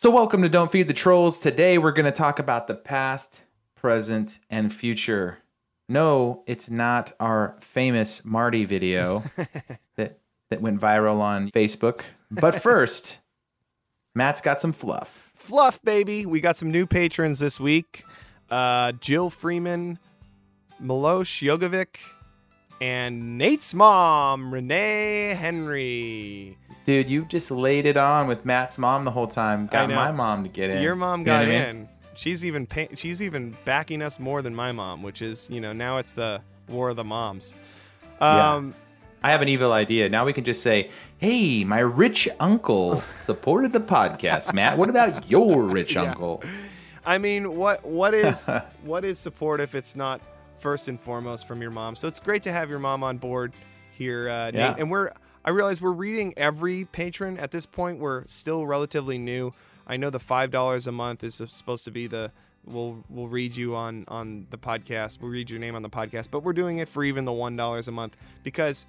[0.00, 1.40] So, welcome to Don't Feed the Trolls.
[1.40, 3.40] Today, we're going to talk about the past,
[3.74, 5.38] present, and future.
[5.88, 9.24] No, it's not our famous Marty video
[9.96, 12.02] that that went viral on Facebook.
[12.30, 13.18] But first,
[14.14, 15.32] Matt's got some fluff.
[15.34, 16.26] Fluff, baby.
[16.26, 18.04] We got some new patrons this week.
[18.48, 19.98] Uh, Jill Freeman,
[20.80, 21.96] Milosh Jogovic,
[22.80, 26.56] and Nate's mom, Renee Henry.
[26.88, 29.66] Dude, you've just laid it on with Matt's mom the whole time.
[29.66, 30.82] Got my mom to get in.
[30.82, 31.60] Your mom You know got I mean?
[31.60, 31.88] in.
[32.14, 35.74] She's even pay- she's even backing us more than my mom, which is you know
[35.74, 37.54] now it's the war of the moms.
[38.22, 38.54] Yeah.
[38.54, 38.74] Um,
[39.22, 40.08] I have an evil idea.
[40.08, 40.88] Now we can just say,
[41.18, 46.04] "Hey, my rich uncle supported the podcast." Matt, what about your rich Yeah.
[46.04, 46.42] uncle?
[47.04, 48.48] I mean, what what is
[48.82, 50.22] what is support if it's not
[50.58, 51.96] first and foremost from your mom?
[51.96, 53.52] So it's great to have your mom on board
[53.90, 54.54] here, uh, Nate.
[54.54, 54.74] Yeah.
[54.78, 55.10] And we're
[55.44, 57.98] I realize we're reading every patron at this point.
[57.98, 59.52] We're still relatively new.
[59.86, 62.30] I know the five dollars a month is supposed to be the
[62.66, 65.20] we'll we'll read you on on the podcast.
[65.20, 67.56] We'll read your name on the podcast, but we're doing it for even the one
[67.56, 68.84] dollars a month because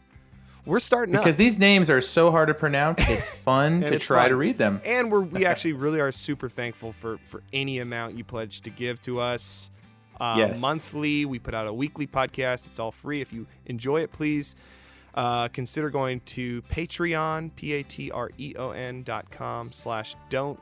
[0.65, 1.21] we're starting up.
[1.23, 4.29] Because these names are so hard to pronounce, it's fun to it's try fun.
[4.31, 4.81] to read them.
[4.83, 8.69] and we're we actually really are super thankful for for any amount you pledge to
[8.69, 9.71] give to us
[10.19, 10.59] uh, Yes.
[10.59, 14.55] monthly we put out a weekly podcast it's all free if you enjoy it please
[15.19, 20.57] uh, consider going to patreon P-A-T-R-E-O-N dot com slash don't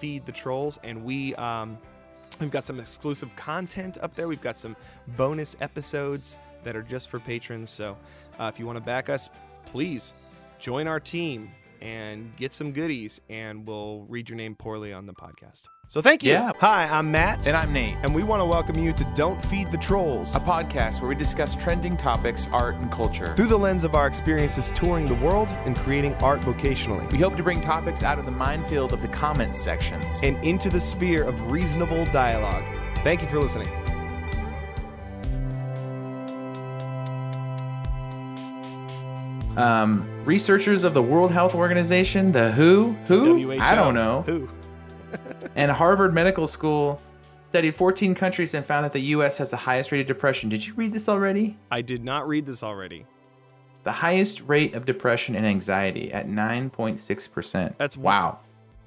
[0.00, 0.80] feed the trolls.
[0.82, 1.78] And we um,
[2.40, 4.26] we've got some exclusive content up there.
[4.26, 4.74] We've got some
[5.16, 7.70] bonus episodes that are just for patrons.
[7.70, 7.96] So
[8.40, 9.30] uh, if you want to back us
[9.66, 10.14] please
[10.58, 11.48] join our team
[11.80, 15.62] and get some goodies and we'll read your name poorly on the podcast.
[15.88, 16.32] So thank you.
[16.32, 16.52] Yeah.
[16.58, 17.46] hi i'm matt.
[17.46, 20.40] And I'm Nate, and we want to welcome you to don't feed the trolls a
[20.40, 23.34] podcast where we discuss trending topics, art, and culture.
[23.34, 27.10] through the lens of our experiences touring the world and creating art vocationally.
[27.10, 30.20] We hope to bring topics out of the minefield of the comments sections.
[30.22, 32.64] and into the sphere of reasonable dialogue.
[33.02, 33.68] Thank you for listening
[39.56, 43.60] Um, researchers of the World Health Organization, the WHO, who WHO.
[43.60, 44.48] I don't know, who
[45.56, 47.00] and Harvard Medical School
[47.42, 49.38] studied 14 countries and found that the U.S.
[49.38, 50.48] has the highest rate of depression.
[50.48, 51.58] Did you read this already?
[51.70, 53.04] i did not read this already
[53.82, 57.76] The highest rate of depression and anxiety at 9.6 percent.
[57.76, 58.38] That's wow.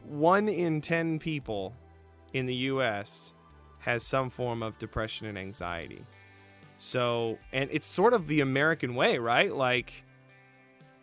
[0.05, 1.73] one in 10 people
[2.31, 3.33] in the US
[3.79, 6.05] has some form of depression and anxiety.
[6.77, 9.53] So, and it's sort of the American way, right?
[9.53, 10.05] Like,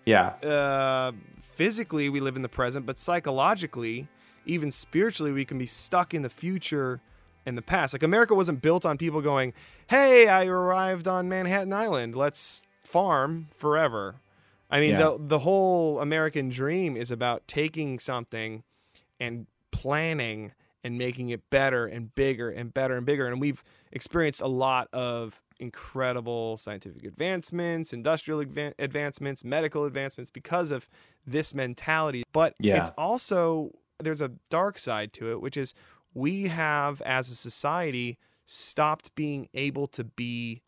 [0.05, 0.29] Yeah.
[0.43, 4.09] uh, physically, we live in the present, but psychologically,
[4.47, 7.01] even spiritually, we can be stuck in the future
[7.47, 7.95] and the past.
[7.95, 9.53] Like, America wasn't built on people going,
[9.89, 12.15] Hey, I arrived on Manhattan Island.
[12.17, 14.17] Let's farm forever.
[14.71, 14.99] I mean, Yeah.
[14.99, 18.63] the, the whole American dream is about taking something
[19.19, 23.27] and planning and making it better and bigger and better and bigger.
[23.27, 23.63] And we've
[23.93, 30.89] experienced a lot of incredible scientific advancements, industrial advan- advancements, medical advancements because of
[31.27, 32.23] this mentality.
[32.33, 32.79] But Yeah.
[32.79, 35.75] it's also, there's a dark side to it, which is
[36.15, 40.63] we have, as a society, stopped being able to be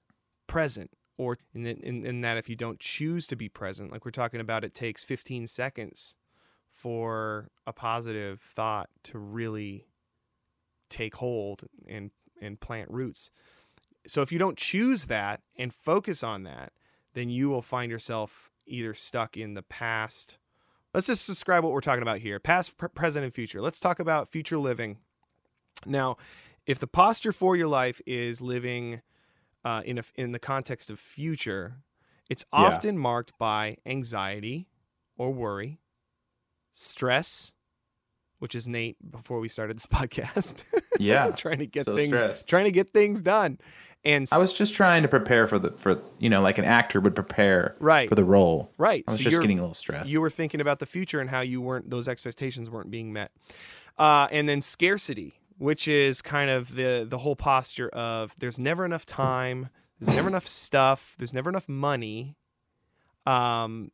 [0.46, 0.90] present.
[1.18, 4.40] Or in, in, in that, if you don't choose to be present, like we're talking
[4.40, 6.14] about, it takes 15 seconds
[6.70, 9.86] for a positive thought to really
[10.88, 12.10] take hold and
[12.40, 13.30] and plant roots.
[14.06, 16.72] So if you don't choose that and focus on that,
[17.14, 20.38] then you will find yourself either stuck in the past.
[20.94, 23.60] Let's just describe what we're talking about here: past, pr- present, and future.
[23.60, 24.98] Let's talk about future living.
[25.86, 26.16] Now,
[26.66, 29.02] if the posture for your life is living
[29.64, 31.78] uh, in a, in the context of future,
[32.28, 32.66] it's Yeah.
[32.66, 34.68] often marked by anxiety
[35.16, 35.80] or worry,
[36.72, 37.52] stress,
[38.42, 40.64] which is Nate before we started this podcast.
[40.98, 41.30] Yeah.
[41.36, 42.48] trying to get So things stressed.
[42.48, 43.58] trying to get things done.
[44.04, 47.00] And I was just trying to prepare for the for you know like an actor
[47.00, 48.08] would prepare Right.
[48.08, 48.72] for the role.
[48.76, 49.04] right.
[49.06, 50.10] I was so just getting a little stressed.
[50.10, 53.30] you were thinking about the future and how you weren't those expectations weren't being met.
[53.98, 58.84] Uh, and then scarcity, which is kind of the the whole posture of there's never
[58.84, 59.68] enough time,
[60.00, 62.34] there's never enough stuff, there's never enough money.
[63.24, 63.92] Um,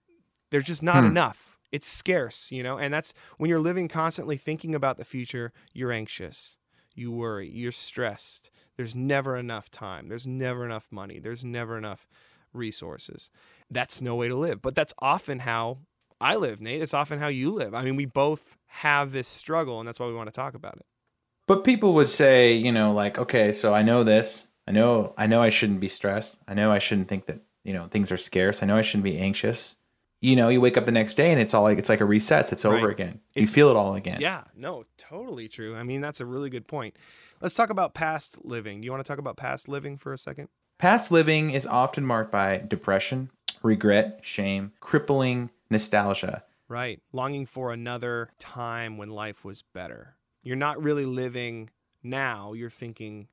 [0.50, 1.11] there's just not Hmm.
[1.11, 1.48] enough.
[1.70, 5.93] It's scarce, you know, and that's when you're living constantly thinking about the future, you're
[5.93, 6.56] anxious,
[6.94, 8.50] you worry, you're stressed.
[8.76, 10.09] There's never enough time.
[10.09, 11.19] There's never enough money.
[11.19, 12.09] There's never enough
[12.53, 13.31] resources.
[13.70, 14.62] That's no way to live.
[14.62, 15.79] But that's often how
[16.20, 16.82] I live, Nate.
[16.82, 17.75] It's often how you live.
[17.75, 20.76] I mean, we both have this struggle, and that's why we want to talk about
[20.76, 20.87] it.
[21.47, 24.49] But people would say, you know, like, okay, so I know this.
[24.67, 26.43] I know I know I shouldn't be stressed.
[26.47, 28.62] I know I shouldn't think that, you know, things are scarce.
[28.62, 29.76] I know I shouldn't be anxious.
[30.20, 32.05] You know, you wake up the next day and it's all like it's like a
[32.05, 32.53] resets.
[32.53, 32.93] It's over Right.
[32.93, 33.20] again.
[33.35, 34.20] You It's- feel it all again.
[34.20, 35.76] Yeah, no, totally true.
[35.76, 36.97] I mean, that's a really good point.
[37.41, 38.81] Let's talk about past living.
[38.81, 40.49] Do you want to talk about past living for a second?
[40.79, 43.31] Past living is often marked by depression,
[43.62, 46.44] regret, shame, crippling nostalgia.
[46.69, 47.00] Right.
[47.12, 50.17] Longing for another time when life was better.
[50.43, 51.71] You're not really living
[52.03, 53.29] now, you're thinking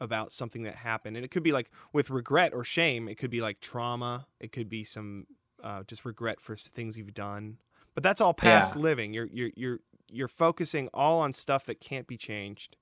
[0.00, 1.16] about something that happened.
[1.16, 4.52] And it could be like with regret or shame, it could be like trauma, it
[4.52, 5.26] could be some
[5.62, 7.58] uh, just regret for things you've done.
[7.94, 8.82] But that's all past Yeah.
[8.82, 9.12] living.
[9.12, 9.78] You're you're you're
[10.10, 12.76] you're focusing all on stuff that can't be changed.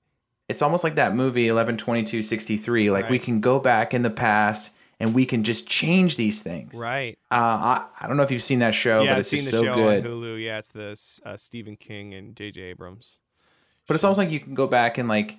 [0.47, 5.13] It's almost like that movie 11.22.63 like we can go back in the past and
[5.13, 6.73] we can just change these things.
[6.75, 7.19] Right.
[7.29, 9.39] Uh, I, I don't know if you've seen that show, yeah, but I've it's seen
[9.39, 10.05] just the so show good.
[10.05, 10.41] on Hulu.
[10.43, 12.61] Yeah, it's the uh, Stephen King and J.J.
[12.61, 13.19] Abrams.
[13.87, 15.37] But it's almost like you can go back and like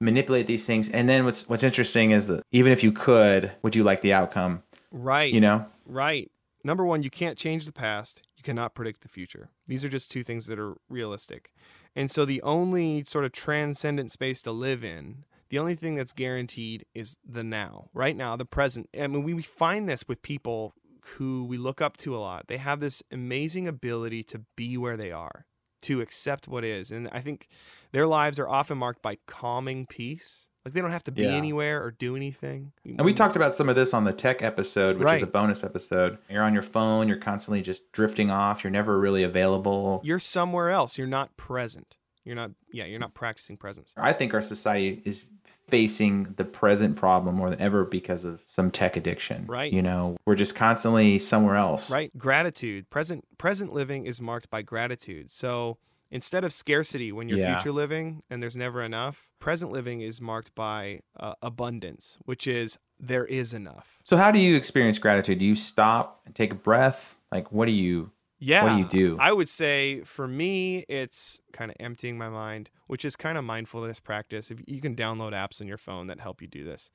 [0.00, 0.88] manipulate these things.
[0.90, 4.12] And then what's what's interesting is that even if you could, would you like the
[4.12, 4.62] outcome?
[4.92, 5.32] Right.
[5.32, 5.66] You know?
[5.86, 6.29] Right.
[6.62, 8.22] Number one, you can't change the past.
[8.36, 9.50] You cannot predict the future.
[9.66, 11.52] These are just two things that are realistic.
[11.96, 16.12] And so the only sort of transcendent space to live in, the only thing that's
[16.12, 18.88] guaranteed is the now, right now, the present.
[18.98, 20.74] I mean, we find this with people
[21.16, 22.46] who we look up to a lot.
[22.46, 25.46] They have this amazing ability to be where they are,
[25.82, 26.90] to accept what is.
[26.90, 27.48] And I think
[27.92, 30.49] their lives are often marked by calming peace.
[30.64, 31.30] Like they don't have to be Yeah.
[31.30, 32.72] anywhere or do anything.
[32.84, 35.64] And we talked about some of this on the tech episode, which is a bonus
[35.64, 36.18] episode.
[36.28, 40.00] You're on your phone, you're constantly just drifting off, you're never really available.
[40.04, 40.98] you're somewhere else.
[40.98, 41.96] You're not present.
[42.24, 43.94] You're not yeah, you're not practicing presence.
[43.96, 45.30] I think our society is
[45.68, 49.46] facing the present problem more than ever because of some tech addiction.
[49.46, 49.72] Right.
[49.72, 51.90] You know, we're just constantly somewhere else.
[51.90, 52.16] Right?
[52.18, 52.90] Gratitude.
[52.90, 55.30] Present present living is marked by gratitude.
[55.30, 55.78] So
[56.10, 57.56] instead of scarcity when you're Yeah.
[57.58, 62.78] future living and there's never enough, present living is marked by uh, abundance, which is
[62.98, 63.98] there is enough.
[64.04, 65.38] So how do you experience gratitude?
[65.38, 67.16] Do you stop and take a breath?
[67.32, 68.64] Like what do you Yeah.
[68.64, 69.16] What do you do?
[69.20, 73.44] I would say for me, it's kind of emptying my mind, which is kind of
[73.44, 74.50] mindfulness practice.
[74.50, 76.90] If you can download apps on your phone that help you do this,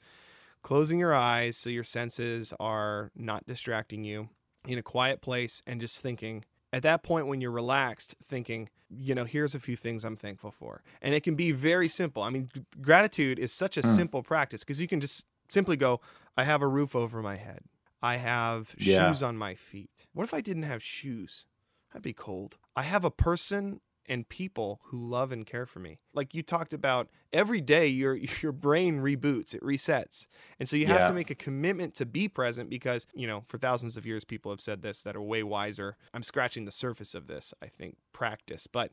[0.64, 4.30] closing your eyes so your senses are not distracting you
[4.68, 6.44] in a quiet place and just thinking.
[6.76, 10.52] At that point, when you're relaxed, thinking, you know, here's a few things I'm thankful
[10.52, 10.84] for.
[11.02, 12.22] And it can be very simple.
[12.22, 13.96] I mean, g- gratitude is such a Hmm.
[13.96, 16.02] simple practice because you can just simply go,
[16.36, 17.62] I have a roof over my head.
[18.04, 19.08] I have Yeah.
[19.14, 19.90] shoes on my feet.
[20.14, 21.46] What if I didn't have shoes?
[21.94, 22.58] i'd be cold.
[22.76, 26.00] I have a person and people who love and care for me.
[26.14, 30.28] Like you talked about, every day your your brain reboots, it resets.
[30.60, 31.08] And so you have Yeah.
[31.08, 34.52] to make a commitment to be present because, you know, for thousands of years people
[34.52, 35.98] have said this that are way wiser.
[36.14, 38.68] I'm scratching the surface of this, I think, practice.
[38.68, 38.92] But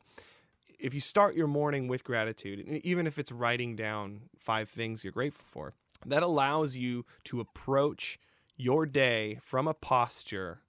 [0.79, 5.13] if you start your morning with gratitude, even if it's writing down five things you're
[5.13, 5.73] grateful for,
[6.05, 8.19] that allows you to approach
[8.57, 10.59] your day from a posture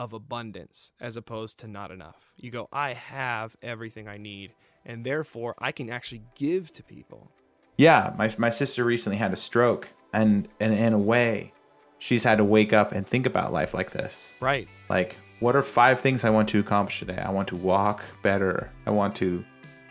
[0.00, 2.32] of abundance as opposed to not enough.
[2.38, 4.54] You go, I have everything I need,
[4.86, 7.30] and therefore I can actually give to people.
[7.76, 11.52] Yeah, my my sister recently had a stroke, and and in a way,
[11.98, 14.34] she's had to wake up and think about life like this.
[14.40, 14.68] Right.
[14.88, 17.18] Like, what are five things I want to accomplish today?
[17.18, 18.72] I want to walk better.
[18.86, 19.44] I want to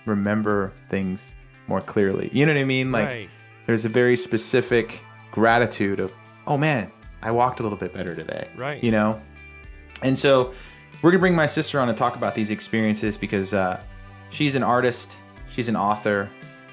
[0.08, 1.36] remember things
[1.68, 2.32] more clearly.
[2.34, 2.92] You know what I mean?
[2.92, 3.30] Like, right.
[3.68, 6.12] there's a very specific gratitude of,
[6.48, 6.92] oh man,
[7.22, 8.50] I walked a little bit better today.
[8.58, 8.84] Right.
[8.84, 9.22] You know?
[10.04, 10.54] And so
[11.02, 13.82] we're gonna bring my sister on to talk about these experiences because uh,
[14.30, 16.30] she's an artist, she's an author,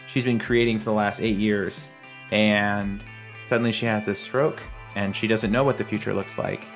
[0.07, 1.89] she's been creating for the last eight years,
[2.31, 3.05] and
[3.49, 4.63] suddenly she has this stroke
[4.95, 6.67] and she doesn't know what the future looks like.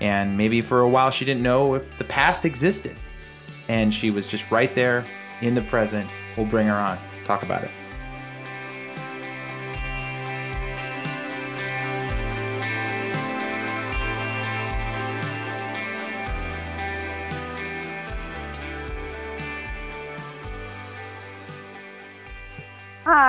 [0.00, 2.96] And maybe for a while she didn't know if the past existed.
[3.68, 5.06] And she was just right there
[5.40, 6.10] in the present.
[6.36, 7.70] We'll bring her on, talk about it.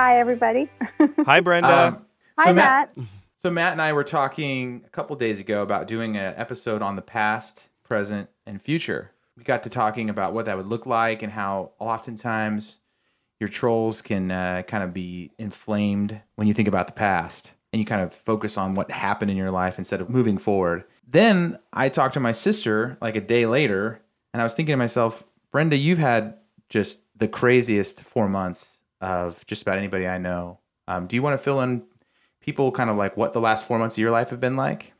[0.06, 0.70] Hi, everybody.
[1.26, 1.88] Hi, Brenda.
[1.88, 2.06] Um,
[2.38, 3.06] Hi, Matt, Matt.
[3.38, 6.94] So Matt and I were talking a couple days ago about doing an episode on
[6.94, 9.10] the past, present, and future.
[9.36, 12.78] We got to talking about what that would look like and how oftentimes
[13.40, 17.80] your trolls can uh, kind of be inflamed when you think about the past and
[17.80, 20.84] you kind of focus on what happened in your life instead of moving forward.
[21.04, 24.76] Then I talked to my sister like a day later and I was thinking to
[24.76, 26.36] myself, Brenda, you've had
[26.68, 30.60] just the craziest four months of just about anybody I know.
[30.88, 31.84] Um, do you want to fill in
[32.40, 34.92] people kind of like what the last four months of your life have been like?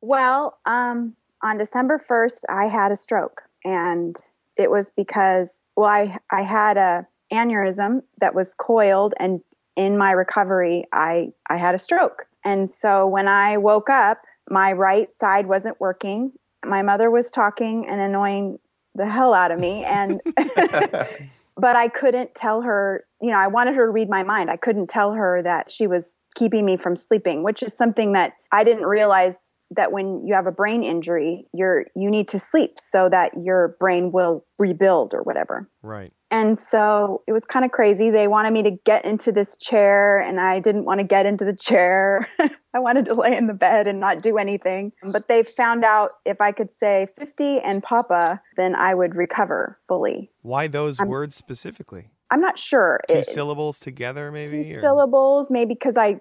[0.00, 3.42] Well, um, on December 1st, I had a stroke.
[3.64, 4.16] And
[4.56, 9.14] it was because, well, I, I had a aneurysm that was coiled.
[9.18, 9.40] And
[9.76, 12.26] in my recovery, I, I had a stroke.
[12.44, 16.32] And so when I woke up, my right side wasn't working.
[16.64, 18.58] My mother was talking and annoying
[18.94, 20.20] the hell out of me and
[21.56, 24.50] but I couldn't tell her, you know, I wanted her to read my mind.
[24.50, 28.34] I couldn't tell her that she was keeping me from sleeping, which is something that
[28.52, 32.78] I didn't realize that when you have a brain injury, you're you need to sleep
[32.78, 35.68] so that your brain will rebuild or whatever.
[35.82, 36.12] Right.
[36.30, 38.10] And so it was kind of crazy.
[38.10, 41.44] They wanted me to get into this chair, and I didn't want to get into
[41.44, 42.28] the chair.
[42.74, 44.92] I wanted to lay in the bed and not do anything.
[45.04, 49.78] But they found out if I could say 50 and Papa, then I would recover
[49.88, 50.30] fully.
[50.42, 52.08] Why those I'm- words specifically?
[52.28, 53.00] I'm not sure.
[53.08, 54.64] Two It- syllables together, maybe?
[54.64, 56.20] two or- syllables, maybe because I,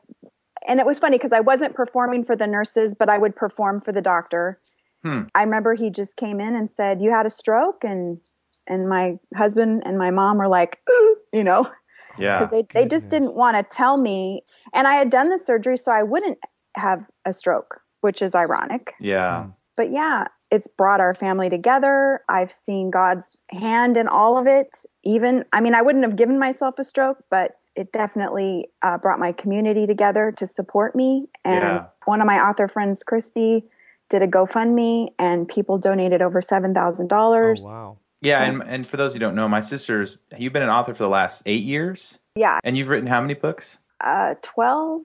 [0.67, 3.81] and it was funny because I wasn't performing for the nurses, but I would perform
[3.81, 4.59] for the doctor.
[5.03, 5.23] Hmm.
[5.35, 8.19] I remember he just came in and said, "You had a stroke," and
[8.67, 10.79] and my husband and my mom were like,
[11.33, 11.69] you know,
[12.17, 12.39] yeah.
[12.39, 14.41] because they, they just didn't want to tell me.
[14.73, 16.37] And I had done the surgery, so I wouldn't
[16.75, 18.93] have a stroke, which is ironic.
[18.99, 19.47] Yeah.
[19.77, 22.21] But yeah, it's brought our family together.
[22.29, 24.85] I've seen God's hand in all of it.
[25.03, 29.19] Even, I mean, I wouldn't have given myself a stroke, but it definitely uh, brought
[29.19, 31.27] my community together to support me.
[31.43, 31.85] And Yeah.
[32.05, 33.65] one of my author friends, Christy,
[34.09, 37.61] did a GoFundMe, and people donated over seven thousand Oh, dollars.
[37.63, 37.97] wow.
[38.21, 41.03] Yeah, and and for those who don't know, my sister's you've been an author for
[41.03, 43.77] the last eight years, Yeah, and you've written how many books?
[44.01, 45.01] uh, 12,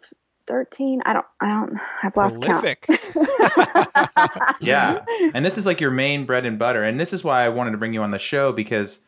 [0.47, 1.01] 13.
[1.07, 2.87] I don't, I don't, I've lost Prolific.
[2.87, 3.01] count.
[4.61, 7.49] Yeah, and this is like your main bread and butter, and this is why I
[7.49, 9.01] wanted to bring you on the show because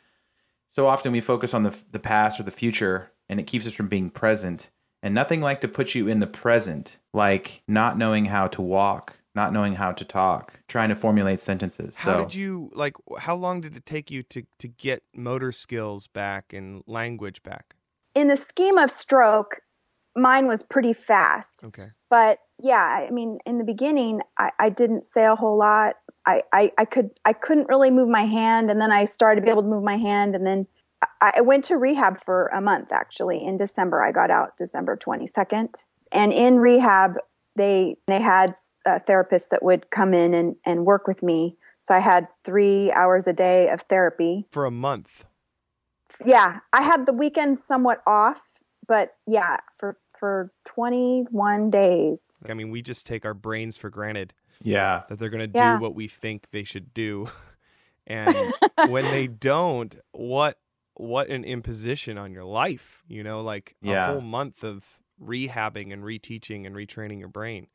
[0.69, 3.73] so often we focus on the the past or the future, and it keeps us
[3.73, 4.71] from being present.
[5.03, 9.17] And nothing like to put you in the present, like not knowing how to walk,
[9.35, 11.97] not knowing how to talk, trying to formulate sentences.
[11.97, 12.95] How so, did you like?
[13.19, 17.75] How long did it take you to to get motor skills back and language back?
[18.15, 19.63] In the scheme of stroke,
[20.15, 21.65] mine was pretty fast.
[21.65, 21.87] Okay.
[22.11, 25.97] but yeah i mean in the beginning i, I didn't say a whole lot
[26.27, 29.45] I, I, I could i couldn't really move my hand and then i started to
[29.45, 30.67] be able to move my hand and then
[31.21, 34.03] I, I went to rehab for a month actually in december.
[34.03, 35.75] I got out december 22nd
[36.13, 37.17] and in rehab
[37.57, 38.55] they they had
[38.87, 41.57] uh, therapists that would come in and, and work with me.
[41.81, 44.47] So i had three hours a day of therapy.
[44.51, 45.25] For a month.
[46.27, 48.41] yeah i had the weekend somewhat off
[48.87, 52.39] but yeah for for 21 days.
[52.49, 54.33] I mean, we just take our brains for granted
[54.63, 55.75] yeah, that they're going to Yeah.
[55.79, 57.29] do what we think they should do,
[58.07, 58.37] and
[58.87, 60.61] when they don't, what
[60.95, 63.03] what an imposition on your life.
[63.09, 64.09] You know, like Yeah.
[64.09, 64.85] a whole month of
[65.23, 67.69] rehabbing and reteaching and retraining your brain.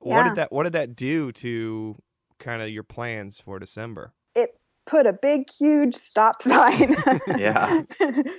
[0.00, 1.96] What did that What did that do to
[2.38, 4.12] kind of your plans for December?
[4.34, 6.96] it put a big huge stop sign
[7.36, 7.82] Yeah.
[8.00, 8.30] and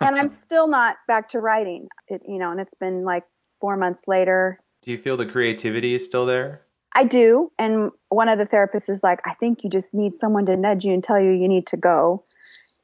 [0.00, 3.24] i'm still not back to writing it you know and it's been like
[3.60, 6.62] four months later Do you feel the creativity is still there?
[6.94, 10.44] i do and one of the therapists is like i think you just need someone
[10.46, 12.22] to nudge you and tell you you need to go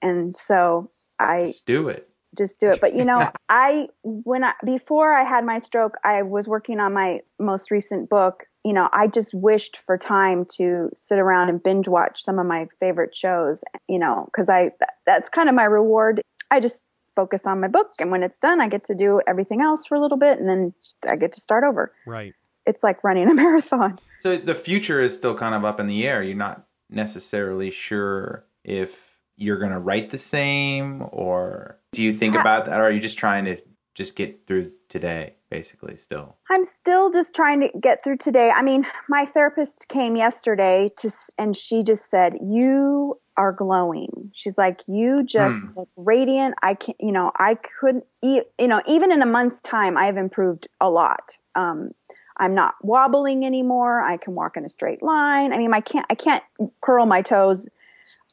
[0.02, 2.08] and so i Just do it.
[2.36, 2.80] just do it.
[2.80, 6.92] But you know, I when I before I had my stroke, I was working on
[6.92, 8.44] my most recent book.
[8.64, 12.46] You know, I just wished for time to sit around and binge watch some of
[12.46, 13.62] my favorite shows.
[13.88, 14.72] You know, because I
[15.06, 16.20] that's kind of my reward.
[16.50, 19.60] I just focus on my book, and when it's done, I get to do everything
[19.60, 20.72] else for a little bit, and then
[21.06, 21.92] I get to start over.
[22.06, 22.32] Right.
[22.64, 23.98] It's like running a marathon.
[24.20, 26.22] So the future is still kind of up in the air.
[26.22, 29.11] You're not necessarily sure if
[29.42, 32.40] you're going to write the same or do you think Yeah.
[32.40, 33.56] about that or are you just trying to
[33.94, 36.36] just get through today basically still?
[36.48, 38.50] I'm still just trying to get through today.
[38.50, 44.56] I mean, my therapist came yesterday to, and she just said, "You are glowing." She's
[44.56, 49.20] like, "You just look radiant." I can, you know, I couldn't, you know, even in
[49.20, 51.36] a month's time, I have improved a lot.
[51.54, 51.90] Um,
[52.38, 54.00] I'm not wobbling anymore.
[54.00, 55.52] I can walk in a straight line.
[55.52, 56.42] I mean, I can't, I can't
[56.80, 57.68] curl my toes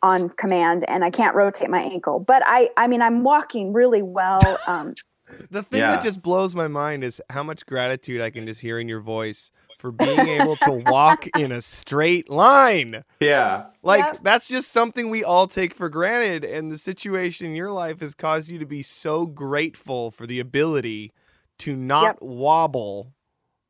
[0.02, 2.20] on command, and I can't rotate my ankle.
[2.20, 4.58] But I, I mean, I'm walking really well.
[4.68, 4.96] Um,
[5.52, 5.92] The thing Yeah.
[5.92, 9.00] that just blows my mind is how much gratitude I can just hear in your
[9.00, 13.04] voice for being able to walk in a straight line.
[13.20, 13.66] Yeah.
[13.84, 14.20] Like Yep.
[14.24, 18.16] that's just something we all take for granted and the situation in your life has
[18.16, 21.14] caused you to be so grateful for the ability
[21.60, 22.18] to not Yep.
[22.22, 23.14] wobble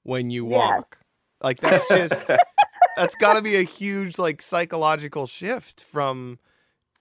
[0.04, 0.86] when you walk.
[0.90, 1.04] yes.
[1.44, 2.32] Like that's just
[2.96, 6.40] that's got to be a huge like psychological shift from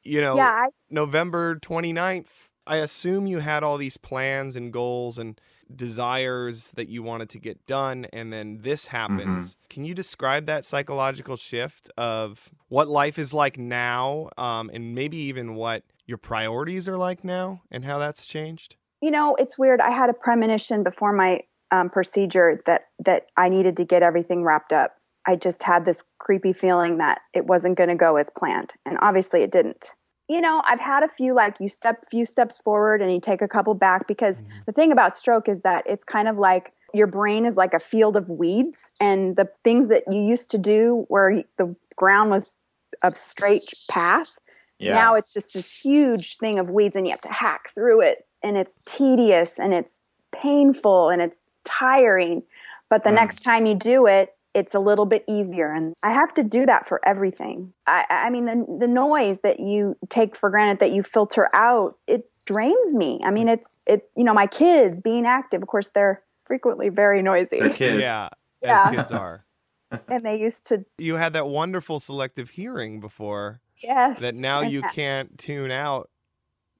[0.02, 2.26] you know Yeah, I, November 29th.
[2.66, 5.40] I assume you had all these plans and goals and
[5.75, 9.57] desires that you wanted to get done, and then this happens.
[9.71, 15.16] Can you describe that psychological shift of what life is like now, um, and maybe
[15.16, 18.76] even what your priorities are like now, and how that's changed?
[19.00, 21.40] you know it's weird i had a premonition before my
[21.71, 24.97] um, procedure that that i needed to get everything wrapped up
[25.28, 28.73] I just had this creepy feeling that it wasn't going to go as planned.
[28.87, 29.90] And obviously it didn't.
[30.26, 33.42] You know, I've had a few like you step few steps forward and you take
[33.42, 34.64] a couple back because Mhm.
[34.66, 37.78] the thing about stroke is that it's kind of like your brain is like a
[37.78, 42.62] field of weeds and the things that you used to do where the ground was
[43.02, 44.30] a straight path
[44.78, 44.94] Yeah.
[44.94, 48.26] now it's just this huge thing of weeds and you have to hack through it
[48.42, 52.42] and it's tedious and it's painful and it's tiring
[52.88, 53.14] but the Mm.
[53.20, 56.64] next time you do it it's a little bit easier and i have to do
[56.67, 60.93] that for everything i, I mean the, the noise that you take for granted that
[60.93, 65.26] you filter out it drains me i mean it's it you know my kids being
[65.26, 68.00] active of course they're frequently very noisy They're kids.
[68.00, 68.31] Yeah,
[68.62, 68.88] Yeah.
[68.88, 69.45] as kids are.
[70.09, 74.81] and they used to You had that wonderful selective hearing before yes that now you
[74.81, 76.09] that- can't tune out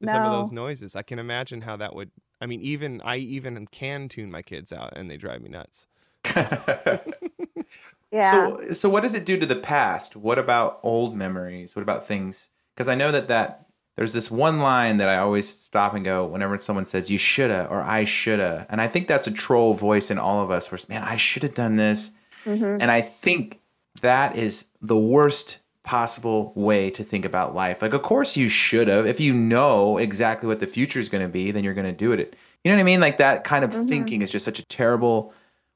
[0.05, 0.95] some of those noises.
[0.95, 2.11] I can imagine how that would.
[2.41, 5.87] I mean, even I even can tune my kids out, and they drive me nuts.
[8.11, 10.17] yeah So, so what does it do to the past?
[10.17, 11.75] What about old memories?
[11.77, 12.51] What about things?
[12.75, 16.25] Because I know that that there's this one line that I always stop and go
[16.25, 20.11] whenever someone says "you shoulda" or "I shoulda," and I think that's a troll voice
[20.11, 20.71] in all of us.
[20.71, 22.13] Where it's, man, I should have done this,
[22.47, 22.79] Mhm.
[22.81, 23.59] and I think
[24.03, 27.83] that is the worst possible way to think about life.
[27.83, 29.07] Like, of course you should have.
[29.07, 31.93] If you know exactly what the future is going to be, then you're going to
[31.93, 32.37] do it.
[32.63, 33.01] You know what I mean?
[33.01, 33.89] Like that kind of Mhm.
[33.89, 35.33] thinking is just such a terrible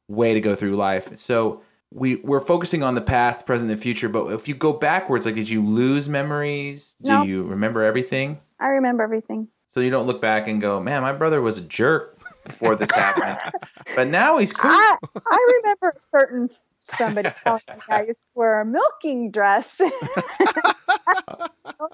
[0.09, 1.17] way to go through life.
[1.19, 4.09] So we we're focusing on the past, present, and future.
[4.09, 6.97] But if you go backwards, like did you lose memories?
[7.03, 8.41] Do you remember everything?
[8.61, 11.63] i remember everything So you don't look back and go, man, my brother was a
[11.63, 13.39] jerk before this happened,
[13.97, 14.71] but now he's cool.
[14.71, 14.97] I,
[15.31, 16.49] I remember a certain
[16.97, 19.81] somebody telling me I used to wear a milking dress.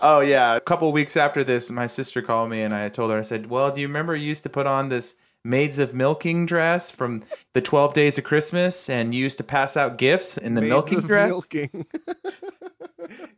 [0.01, 3.19] Oh yeah, a couple weeks after this, my sister called me and I told her
[3.19, 6.47] I said, "Well, do you remember you used to put on this maids of milking
[6.47, 7.23] dress from
[7.55, 10.99] the 12 days of Christmas and used to pass out gifts in the Maids milking
[10.99, 11.87] of dress?" Milking.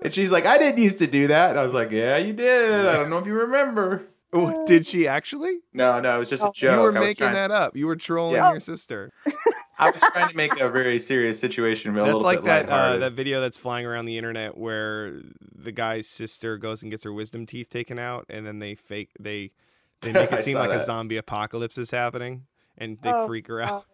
[0.03, 2.33] And she's like, "I didn't used to do that." And I was like, "Yeah, you
[2.33, 2.87] did.
[2.87, 4.03] I don't know if you remember."
[4.33, 5.59] Oh, Did she actually?
[5.73, 6.53] No, no, it was just a Oh.
[6.55, 6.77] joke.
[6.77, 7.77] you were making trying, that up.
[7.77, 8.53] You were trolling Yeah.
[8.53, 9.11] your sister.
[9.79, 12.69] I was trying to make a very serious situation a That's little like bit that
[12.69, 13.03] uh, lighthearted.
[13.03, 15.21] that video that's flying around the internet where
[15.55, 19.11] the guy's sister goes and gets her wisdom teeth taken out, and then they fake
[19.19, 19.51] they
[20.03, 22.47] they make it seem saw like a zombie apocalypse is happening,
[22.79, 23.67] and they Oh, freak her oh.
[23.67, 23.85] out.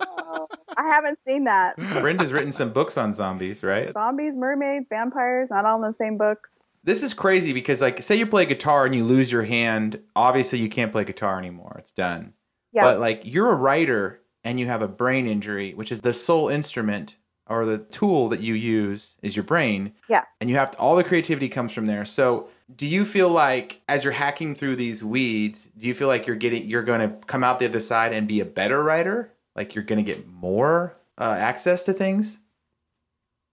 [0.00, 1.76] Oh, I haven't seen that.
[2.00, 3.92] Brenda's written some books on zombies, right?
[3.92, 6.60] Zombies, mermaids, vampires, not all in the same books.
[6.82, 10.00] This is crazy because, like, say you play guitar and you lose your hand.
[10.14, 11.76] Obviously, you can't play guitar anymore.
[11.78, 12.34] It's done.
[12.72, 12.82] Yeah.
[12.82, 16.48] But like, you're a writer and you have a brain injury, which is the sole
[16.48, 19.92] instrument or the tool that you use is your brain.
[20.08, 20.24] Yeah.
[20.40, 22.04] And you have to, all the creativity comes from there.
[22.04, 26.26] So, do you feel like as you're hacking through these weeds, do you feel like
[26.26, 29.32] you're getting you're going to come out the other side and be a better writer?
[29.54, 32.38] Like you're going to get more uh, access to things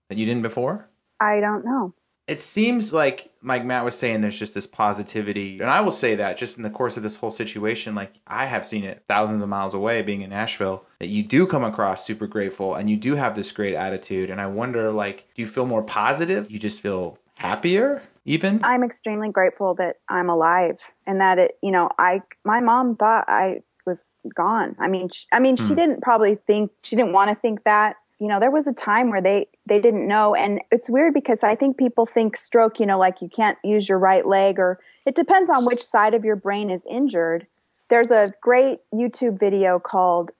[0.09, 0.87] that you didn't before?
[1.19, 1.93] I don't know.
[2.27, 6.15] it seems like like Matt was saying there's just this positivity and I will say
[6.15, 9.41] that just in the course of this whole situation like I have seen it thousands
[9.41, 12.97] of miles away being in Nashville that you do come across super grateful and you
[12.97, 16.59] do have this great attitude and I wonder like do you feel more positive you
[16.59, 21.89] just feel happier even I'm extremely grateful that I'm alive and that it, you know,
[21.97, 24.75] I my mom thought I was gone.
[24.79, 25.75] I mean, she, I mean, she Hmm.
[25.75, 27.95] didn't probably think she didn't want to think that.
[28.19, 31.43] You know, there was a time where they they didn't know, and it's weird because
[31.43, 32.79] I think people think stroke.
[32.79, 36.13] You know, like you can't use your right leg, or it depends on which side
[36.13, 37.47] of your brain is injured.
[37.89, 40.31] There's a great YouTube video called,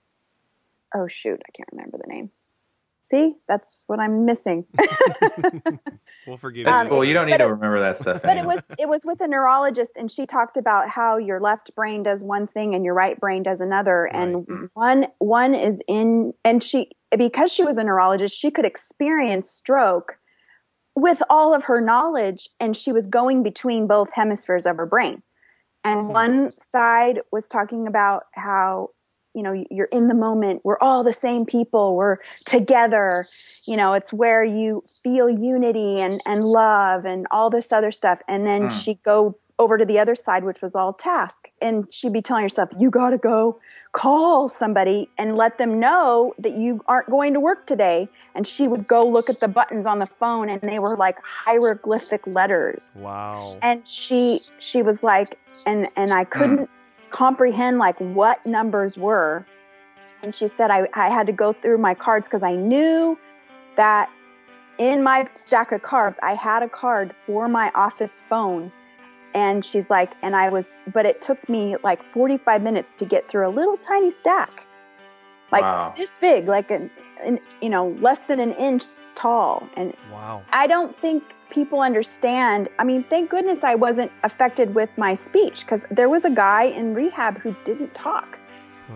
[0.94, 2.30] oh shoot, I can't remember the name.
[3.02, 4.64] See, that's what I'm missing.
[6.24, 6.90] We'll forgive That's Um, you.
[6.90, 9.20] cool you don't need to it- remember that stuff but it was it was with
[9.20, 12.94] a neurologist and she talked about how your left brain does one thing and your
[12.94, 14.68] right brain does another and Right.
[14.74, 20.18] one one is in and she because she was a neurologist she could experience stroke
[20.94, 25.24] with all of her knowledge and she was going between both hemispheres of her brain
[25.82, 28.90] and one side was talking about how
[29.34, 30.60] you know you're in the moment.
[30.64, 31.96] We're all the same people.
[31.96, 33.26] We're together.
[33.64, 38.20] You know it's where you feel unity and and love and all this other stuff.
[38.28, 38.68] And then Hmm.
[38.70, 41.48] she'd go over to the other side which was all task.
[41.60, 43.60] And she'd be telling herself you got to go
[43.92, 48.08] call somebody and let them know that you aren't going to work today.
[48.34, 51.18] And she would go look at the buttons on the phone and they were like
[51.22, 52.96] hieroglyphic letters.
[52.98, 53.58] Wow.
[53.62, 56.68] and she she was like and and i couldn't
[57.12, 59.46] comprehend like what numbers were
[60.22, 63.18] and she said i, I had to go through my cards because i knew
[63.76, 64.10] that
[64.78, 68.72] in my stack of cards i had a card for my office phone
[69.34, 73.28] and she's like and i was but it took me like 45 minutes to get
[73.28, 74.66] through a little tiny stack
[75.52, 75.92] like Wow.
[75.96, 76.90] this big like an
[77.24, 79.68] an, you know, less than an inch tall.
[79.76, 80.42] And Wow.
[80.52, 82.68] I don't think people understand.
[82.78, 86.64] I mean, thank goodness I wasn't affected with my speech because there was a guy
[86.64, 88.40] in rehab who didn't talk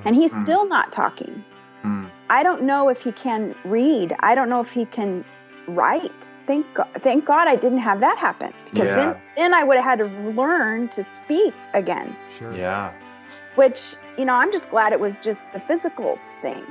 [0.05, 0.43] and he's Hmm.
[0.43, 1.45] still not talking.
[1.83, 2.07] Hmm.
[2.29, 4.17] I don't know if he can read.
[4.21, 5.25] I don't know if he can
[5.69, 6.23] write.
[6.47, 8.97] Thank God, thank God I didn't have that happen because Yeah.
[8.97, 10.07] then then I would have had to
[10.43, 12.17] learn to speak again.
[12.37, 12.53] Sure.
[12.55, 12.91] Yeah.
[13.55, 16.65] Which you know, I'm just glad it was just the physical thing.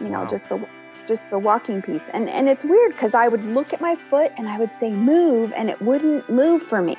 [0.00, 0.26] You know, Wow.
[0.34, 0.58] just the
[1.08, 2.08] just the walking piece.
[2.10, 4.92] And and it's weird because I would look at my foot and I would say
[4.92, 6.96] move, and it wouldn't move for me.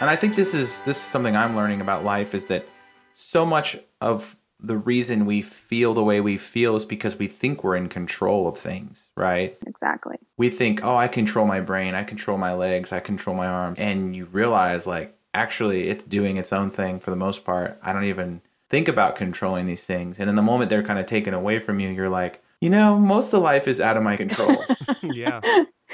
[0.00, 2.66] And I think this is this is something I'm learning about life is that
[3.12, 7.64] so much of the reason we feel the way we feel is because we think
[7.64, 9.56] we're in control of things, right?
[9.66, 10.16] Exactly.
[10.36, 13.78] We think, "Oh, I control my brain, I control my legs, I control my arms."
[13.78, 17.78] And you realize like actually it's doing its own thing for the most part.
[17.82, 20.18] I don't even think about controlling these things.
[20.18, 22.98] And in the moment they're kind of taken away from you, you're like, "You know,
[22.98, 24.56] most of life is out of my control."
[25.02, 25.40] yeah.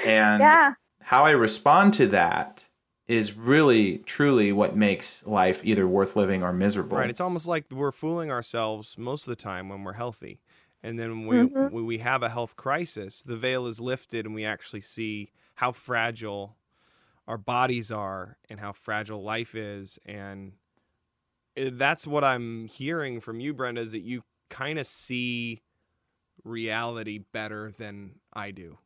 [0.05, 0.73] and Yeah.
[1.01, 2.65] how I respond to that
[3.07, 6.97] is really truly what makes life either worth living or miserable.
[6.97, 7.09] Right.
[7.09, 10.41] It's almost like we're fooling ourselves most of the time when we're healthy.
[10.83, 11.71] And then when we, Mhm.
[11.71, 15.71] when we have a health crisis, the veil is lifted and we actually see how
[15.71, 16.57] fragile
[17.27, 19.99] our bodies are and how fragile life is.
[20.05, 20.53] And
[21.55, 25.61] that's what I'm hearing from you, Brenda, is that you kind of see
[26.47, 28.77] reality better than I do.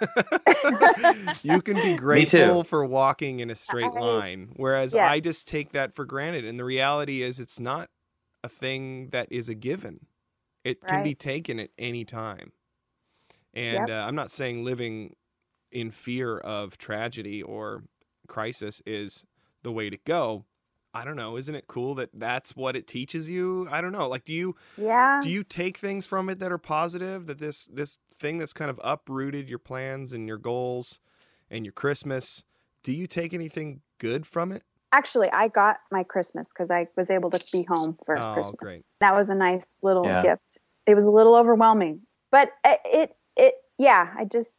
[1.42, 5.10] you can be grateful for walking in a straight line, whereas Yeah.
[5.10, 6.44] I just take that for granted.
[6.44, 7.90] And the reality is, it's not
[8.42, 10.06] a thing that is a given.
[10.64, 12.52] It can be taken at any time.
[13.52, 15.14] And uh, I'm not saying living
[15.70, 17.84] in fear of tragedy or
[18.28, 19.24] crisis is
[19.62, 20.44] the way to go.
[20.94, 21.36] I don't know.
[21.36, 23.66] Isn't it cool that that's what it teaches you?
[23.70, 24.08] I don't know.
[24.08, 25.20] Like, do you Yeah.
[25.20, 27.26] do you take things from it that are positive?
[27.26, 31.00] That this this thing that's kind of uprooted your plans and your goals
[31.50, 32.44] and your Christmas.
[32.84, 34.62] Do you take anything good from it?
[34.92, 38.28] Actually, I got my Christmas because I was able to be home for Christmas.
[38.30, 38.56] Oh, Christmas.
[38.60, 38.84] great.
[39.00, 40.22] That was a nice little Yeah.
[40.22, 40.58] gift.
[40.86, 44.56] It was a little overwhelming, but it, it, it, yeah, I just,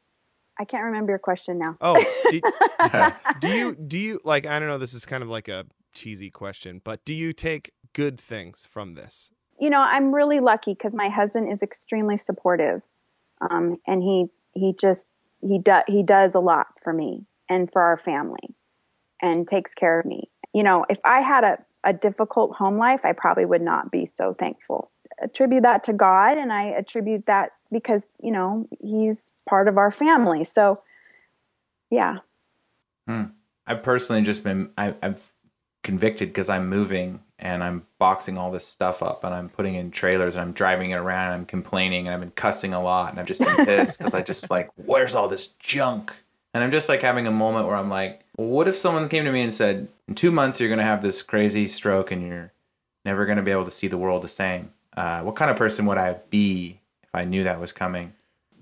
[0.60, 1.78] I can't remember your question now.
[1.80, 1.96] Oh,
[2.30, 2.42] do,
[3.40, 4.46] do you do you like?
[4.46, 4.78] I don't know.
[4.78, 5.66] This is kind of like a
[5.96, 9.32] cheesy question, but do you take good things from this?
[9.60, 12.82] you know, I'm really lucky because my husband is extremely supportive,
[13.42, 17.82] um, and he he just he does he does a lot for me and for
[17.82, 18.56] our family,
[19.22, 20.30] and takes care of me.
[20.54, 24.06] You know, if I had a a difficult home life, I probably would not be
[24.06, 24.92] so thankful.
[25.22, 29.92] Attribute that to God, and I attribute that because you know He's part of our
[29.92, 30.44] family.
[30.44, 30.82] So,
[31.90, 32.18] yeah,
[33.66, 35.16] I've personally just been I, I'm
[35.86, 39.92] convicted because I'm moving and I'm boxing all this stuff up and I'm putting in
[39.92, 43.12] trailers and I'm driving it around and I'm complaining and I've been cussing a lot
[43.12, 46.12] and I've just been pissed because I just like where's all this junk?
[46.54, 49.26] And I'm just like having a moment where I'm like well, what if someone came
[49.26, 52.52] to me and said in two months you're gonna have this crazy stroke and you're
[53.06, 54.72] never gonna be able to see the world the same.
[54.98, 58.14] Uh, what kind of person would I be if I knew that was coming?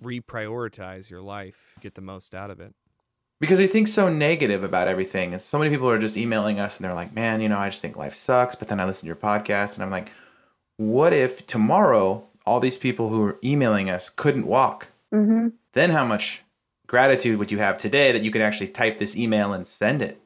[0.03, 2.75] Reprioritize your life, get the most out of it.
[3.39, 6.78] Because we think so negative about everything and so many people are just emailing us
[6.78, 9.02] and they're like man you know i just think life sucks but then i listen
[9.02, 10.12] to your podcast and i'm like
[10.78, 14.88] what if tomorrow all these people who are emailing us couldn't walk?
[15.12, 16.43] Hmm then how much
[16.88, 20.22] gratitude would you have today that you could actually type this email and send it?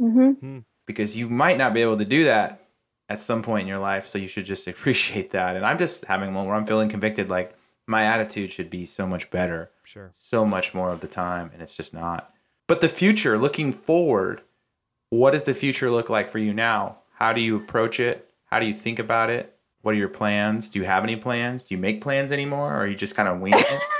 [0.00, 0.60] Hmm.
[0.86, 2.62] Because you might not be able to do that
[3.10, 5.56] at some point in your life so you should just appreciate that.
[5.56, 7.54] And i'm just having a moment where i'm feeling convicted like
[7.86, 10.10] my attitude should be so much better Sure.
[10.14, 12.32] so much more of the time and it's just not
[12.66, 14.42] but the future looking forward
[15.10, 18.58] what does the future look like for you now how do you approach it how
[18.58, 21.74] do you think about it what are your plans do you have any plans do
[21.74, 23.80] you make plans anymore or are you just kind of winging it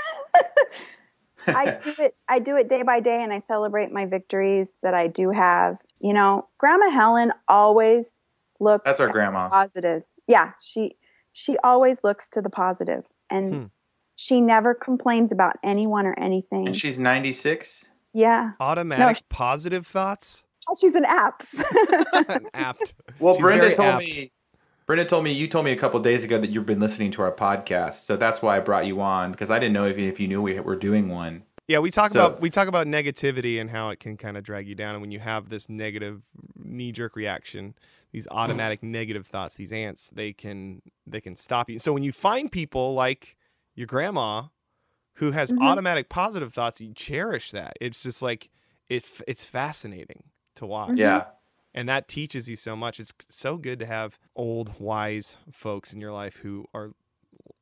[1.47, 2.15] I do it.
[2.27, 5.77] I do it day by day, and I celebrate my victories that I do have.
[6.01, 8.19] You know, Grandma Helen always
[8.59, 8.83] looks.
[8.85, 10.11] that's our at grandma positives.
[10.27, 10.97] Yeah, she
[11.31, 13.63] she always looks to the positive, and Hmm.
[14.17, 16.67] she never complains about anyone or anything.
[16.67, 20.43] and she's 96 yeah, Automatic she- positive thoughts.
[20.69, 21.47] Oh, she's an apps.
[22.53, 22.93] Apt.
[23.19, 24.03] well She's brenda told apt.
[24.03, 24.31] me
[24.85, 27.21] brenda told me you told me a couple days ago that you've been listening to
[27.21, 30.07] our podcast so that's why i brought you on because i didn't know if you,
[30.09, 32.85] if you knew we were doing one Yeah, we talk So- about we talk about
[32.87, 35.67] negativity and how it can kind of drag you down, and when you have this
[35.69, 36.21] negative
[36.55, 37.75] knee jerk reaction,
[38.13, 38.35] these mm.
[38.35, 41.79] automatic negative thoughts, these ants, they can they can stop you.
[41.79, 43.35] So when you find people like
[43.75, 44.43] your grandma
[45.17, 45.61] who has Mhm.
[45.61, 47.77] automatic positive thoughts, you cherish that.
[47.81, 48.49] It's just like
[48.89, 50.23] it it's fascinating
[50.55, 50.97] to watch.
[50.97, 51.25] Yeah.
[51.73, 52.99] And that teaches you so much.
[52.99, 56.91] It's so good to have old wise folks in your life who are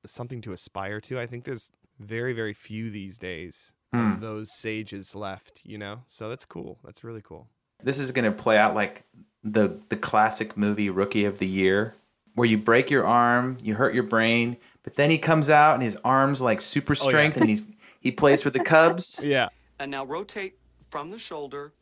[0.05, 1.19] something to aspire to.
[1.19, 4.13] I think there's very very few these days Hmm.
[4.13, 6.03] of those sages left, you know?
[6.07, 6.79] So that's cool.
[6.83, 7.47] That's really cool.
[7.83, 9.03] This is going to play out like
[9.43, 11.95] the the classic movie Rookie of the Year,
[12.33, 15.83] where you break your arm, you hurt your brain, but then he comes out and
[15.83, 17.09] his arms like super Oh, yeah.
[17.09, 17.63] strength, and he's
[17.99, 19.19] he plays for the Cubs.
[19.23, 19.49] Yeah.
[19.79, 20.57] And now rotate
[20.89, 21.73] from the shoulder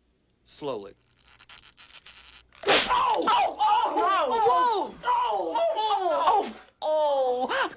[0.45, 0.93] slowly.
[2.65, 2.81] Oh!
[2.89, 3.59] Oh!
[3.95, 4.95] Oh!
[5.05, 5.59] Oh!
[5.61, 6.51] Oh!
[6.81, 7.47] Oh!
[7.51, 7.69] Oh!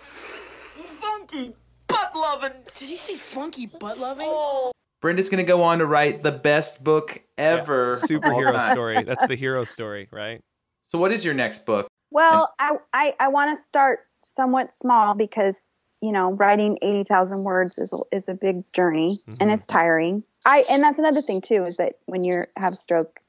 [1.00, 1.52] Funky
[1.86, 2.52] butt loving.
[2.74, 4.26] Did he say funky butt loving?
[4.28, 4.72] Oh.
[5.02, 7.90] Brenda's going to go on to write the best book ever.
[7.90, 9.02] of all Superhero story.
[9.02, 10.40] That's the hero story, right?
[10.88, 11.86] So, what is your next book?
[12.10, 14.00] Well, I I, I want to start
[14.36, 19.20] somewhat small because you know writing eighty thousand words is a, is a big journey
[19.26, 19.36] Mhm.
[19.40, 20.22] and it's tiring.
[20.44, 23.20] I and that's another thing too is that when you have a stroke,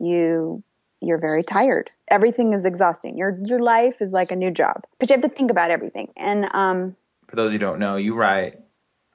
[0.00, 0.62] you
[1.00, 1.90] you're very tired.
[2.08, 3.18] Everything is exhausting.
[3.18, 6.12] Your your life is like a new job because you have to think about everything.
[6.16, 6.96] And um,
[7.28, 8.58] For those who don't know, you write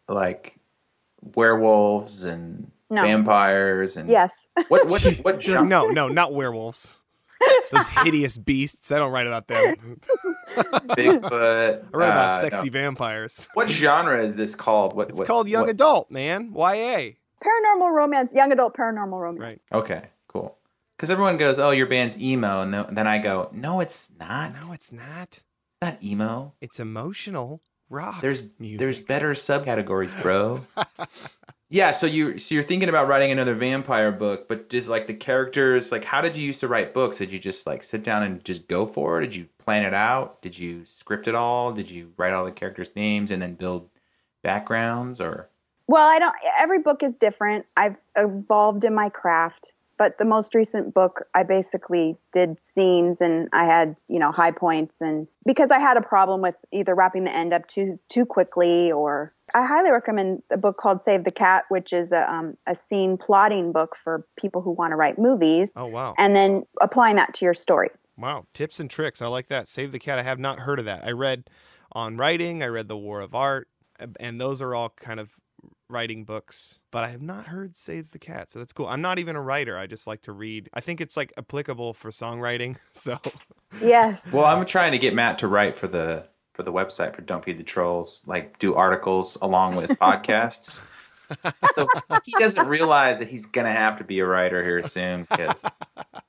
[0.08, 0.56] like
[1.36, 3.02] werewolves and No.
[3.02, 5.68] vampires and yes, What what what genre?
[5.68, 6.94] No, no, not werewolves.
[7.72, 8.92] Those hideous beasts.
[8.92, 10.02] I don't write about them.
[10.58, 11.84] Bigfoot.
[11.94, 12.72] I write about uh, sexy no.
[12.72, 13.48] vampires.
[13.54, 14.96] What genre is this called?
[14.96, 16.52] What It's what- called young what- adult, man.
[16.56, 17.12] YA.
[17.44, 19.40] paranormal romance, young adult paranormal romance.
[19.72, 19.80] Right.
[19.80, 20.58] Okay, cool.
[20.98, 24.54] Because everyone goes, "Oh, your band's emo," and then- then I go, "No, it's not.
[24.62, 25.28] No, it's not.
[25.30, 26.54] It's not emo.
[26.60, 28.20] It's emotional rock.
[28.22, 28.80] There's music.
[28.80, 30.66] there's better subcategories, bro."
[31.70, 31.92] yeah.
[31.92, 35.92] So you so you're thinking about writing another vampire book, but just like the characters,
[35.92, 37.20] like how did you used to write books?
[37.20, 39.28] Did you just like sit down and just go for it?
[39.28, 40.42] Did you plan it out?
[40.42, 41.72] Did you script it all?
[41.72, 43.88] Did you write all the characters' names and then build
[44.42, 45.50] backgrounds or?
[45.88, 46.36] Well, I don't.
[46.60, 47.66] Every book is different.
[47.78, 53.50] I've evolved in my craft, but the most recent book, I basically did scenes, and
[53.54, 57.24] I had you know high points, and because I had a problem with either wrapping
[57.24, 61.32] the end up too too quickly, or I highly recommend a book called Save the
[61.32, 65.18] Cat, which is a um, a scene plotting book for people who want to write
[65.18, 66.14] movies, Oh wow.
[66.18, 67.90] and then applying that to your story.
[68.18, 68.46] Wow.
[68.54, 69.22] Tips and tricks.
[69.22, 69.68] I like that.
[69.68, 70.20] Save the cat.
[70.20, 71.06] I have not heard of that.
[71.06, 71.50] I read
[71.94, 73.68] on writing, I read The War of Art,
[74.20, 75.32] and those are all kind of
[75.90, 78.52] writing books, but I have not heard Save the Cat.
[78.52, 78.88] So that's cool.
[78.88, 79.78] I'm not even a writer.
[79.78, 80.70] I just like to read.
[80.74, 82.78] I think it's like applicable for songwriting.
[82.92, 83.20] So
[83.82, 84.24] Yes.
[84.32, 86.28] Well, I'm trying to get Matt to write for the
[86.60, 90.86] for the website for Don't Feed the Trolls, like do articles along with podcasts.
[91.74, 91.88] so
[92.26, 95.22] he doesn't realize that he's gonna have to be a writer here soon.
[95.22, 95.64] Because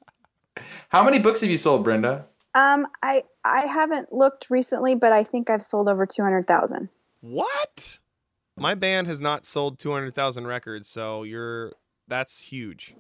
[0.91, 2.27] how many books have you sold, Brenda?
[2.55, 6.91] Um, I I haven't looked recently, but I think I've sold over two hundred thousand.
[7.21, 7.99] what?
[8.57, 11.73] My band has not sold 200,000 records, so you're
[12.07, 12.95] that's huge.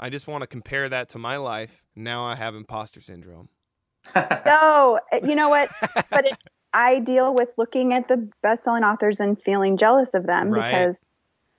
[0.00, 1.84] I just want to compare that to my life.
[1.94, 3.48] Now I have imposter syndrome.
[4.16, 5.68] No, you know what?
[6.10, 6.42] But it's
[6.74, 10.70] I deal with looking at the best-selling authors and feeling jealous of them Right.
[10.70, 11.06] because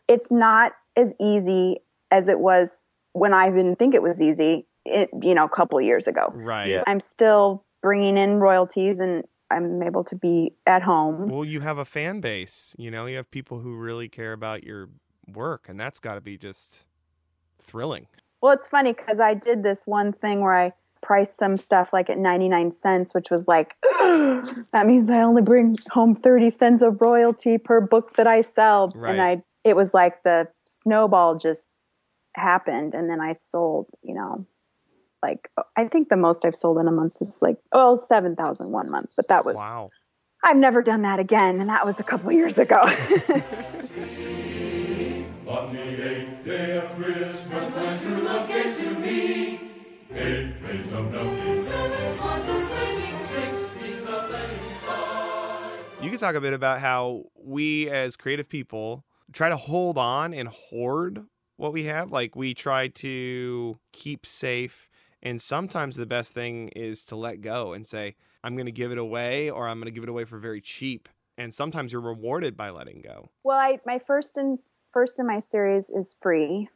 [0.07, 1.79] it's not as easy
[2.11, 4.67] as it was when I didn't think it was easy.
[4.85, 6.31] It you know a couple years ago.
[6.35, 6.67] Right.
[6.69, 6.83] Yeah.
[6.85, 11.27] I'm still bringing in royalties and I'm able to be at home.
[11.29, 12.75] Well, you have a fan base.
[12.77, 14.89] You know, you have people who really care about your
[15.33, 16.85] work, and that's got to be just
[17.63, 18.07] thrilling.
[18.41, 20.73] Well, it's funny because I did this one thing where I
[21.05, 25.77] priced some stuff like at 99 cents, which was like, that means I only bring
[25.91, 28.91] home 30 cents of royalty per book that I sell.
[28.95, 29.11] Right.
[29.11, 31.71] And I, it was like the snowball just
[32.35, 32.95] happened.
[32.95, 34.47] And then I sold, you know,
[35.21, 38.89] like, I think the most I've sold in a month is like, well, 7,000 one
[38.89, 39.91] month, but that was, Wow.
[40.43, 41.61] I've never done that again.
[41.61, 42.81] And that was a couple years ago.
[45.47, 48.44] On the eighth day of Christmas, when true love came to me,
[50.75, 55.79] eight of milking, seven swans a swinging, six geese a laying high.
[56.01, 60.33] You can talk a bit about how we as creative people try to hold on
[60.33, 61.25] and hoard
[61.57, 62.11] what we have.
[62.11, 64.89] Like we try to keep safe.
[65.23, 68.91] And sometimes the best thing is to let go and say, I'm going to give
[68.91, 71.09] it away or I'm going to give it away for very cheap.
[71.37, 73.29] And sometimes you're rewarded by letting go.
[73.43, 74.59] Well, I my first and
[74.91, 76.69] first in my series is free,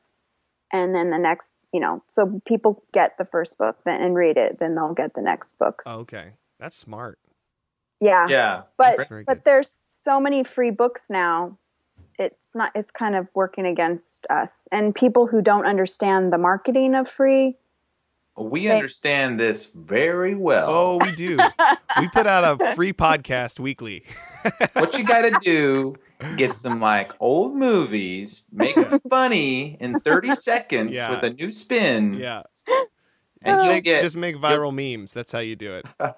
[0.71, 4.37] and then the next, you know, so people get the first book then and read
[4.37, 5.85] it, then they'll get the next books.
[5.87, 6.33] Oh, okay.
[6.59, 7.17] That's smart.
[7.99, 8.27] yeah.
[8.27, 9.41] yeah, but but good.
[9.45, 11.57] there's so many free books now.
[12.17, 12.71] It's not.
[12.75, 17.57] It's kind of working against us, and people who don't understand the marketing of free
[18.35, 20.69] We Thank- understand this very well.
[20.69, 21.37] Oh, we do.
[21.99, 24.03] we put out a free podcast weekly.
[24.73, 25.95] what you got to do
[26.35, 31.11] get some like old movies make them funny in 30 seconds Yeah.
[31.11, 32.43] with a new spin Yeah.
[33.41, 35.13] and Just you'll make, get just make viral memes.
[35.13, 35.85] That's how you do it.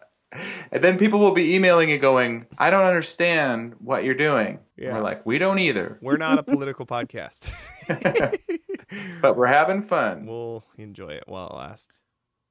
[0.72, 4.94] and then people will be emailing you going i don't understand what you're doing And
[4.94, 7.52] we're like we don't either We're not a political podcast.
[9.22, 12.04] but we're having fun we'll enjoy it while it lasts.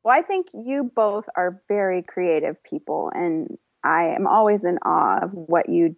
[0.03, 5.19] Well, I think you both are very creative people, and I am always in awe
[5.23, 5.95] of what you,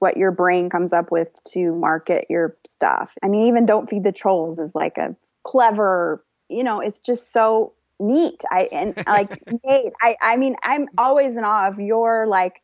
[0.00, 3.14] what your brain comes up with to market your stuff.
[3.22, 7.32] I mean, even "Don't Feed the Trolls" is like a clever, you know, it's just
[7.32, 8.42] so neat.
[8.50, 12.60] I and like Nate, I, I mean, I'm always in awe of your like,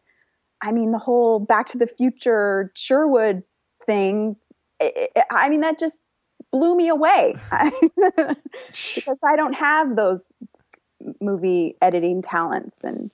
[0.62, 3.42] I mean, the whole Back to the Future Sherwood
[3.87, 4.37] thing.
[4.83, 6.03] I, I- I mean, that just
[6.53, 7.35] blew me away
[8.94, 10.38] because I don't have those
[11.20, 13.11] movie editing talents and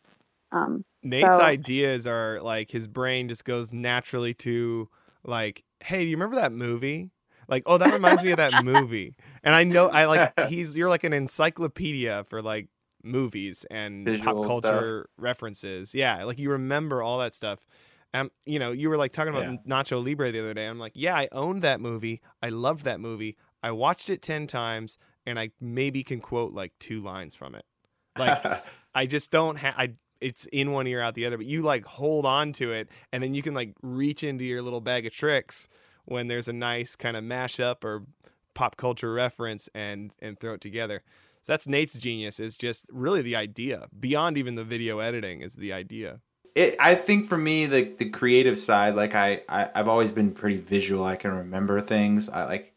[0.52, 4.88] um Nate's So- ideas are like his brain just goes naturally to
[5.24, 7.10] like, hey, do you remember that movie?
[7.48, 9.14] Like, oh, that reminds me of that movie.
[9.42, 12.68] And I know I like he's you're like an encyclopedia for like
[13.02, 14.72] movies and Visual pop stuff.
[14.72, 15.94] culture references.
[15.94, 17.58] Yeah, like you remember all that stuff.
[18.14, 19.56] Um, you know, you were like talking about Yeah.
[19.66, 20.66] Nacho Libre the other day.
[20.66, 22.20] I'm like, yeah, I owned that movie.
[22.42, 23.36] I loved that movie.
[23.62, 27.64] I watched it ten times, and I maybe can quote like two lines from it.
[28.18, 28.44] Like
[28.94, 29.74] I just don't have.
[29.76, 32.88] I it's in one ear out the other, but you like hold on to it,
[33.12, 35.68] and then you can like reach into your little bag of tricks
[36.04, 38.02] when there's a nice kind of mashup or
[38.54, 41.02] pop culture reference and and throw it together.
[41.42, 42.38] So that's Nate's genius.
[42.40, 46.20] Is just really the idea beyond even the video editing is the idea.
[46.54, 50.32] it, I think for me, the the creative side, like I, I I've always been
[50.32, 51.04] pretty visual.
[51.04, 52.28] I can remember things.
[52.28, 52.74] I like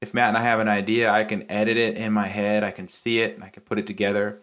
[0.00, 2.62] if Matt and I have an idea, I can edit it in my head.
[2.62, 4.40] I can see it and I can put it together.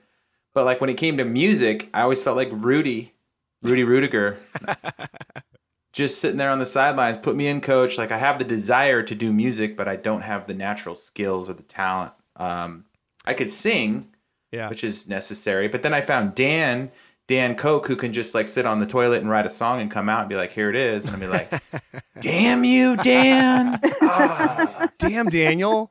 [0.55, 3.13] But like when it came to music, I always felt like Rudy,
[3.61, 4.37] Rudy Ruettiger,
[5.93, 7.17] just sitting there on the sidelines.
[7.17, 7.97] Put me in, coach.
[7.97, 11.49] Like I have the desire to do music, but I don't have the natural skills
[11.49, 12.13] or the talent.
[12.37, 12.85] Um,
[13.25, 14.07] I could sing,
[14.51, 14.69] Yeah.
[14.69, 15.67] which is necessary.
[15.67, 16.91] But then I found Dan,
[17.27, 19.89] Dan Koch, who can just like sit on the toilet and write a song and
[19.91, 21.51] come out and be like, "Here it is," and I'd be like,
[22.21, 24.87] "Damn you, Dan!" Ah.
[24.99, 25.89] Damn, Daniel.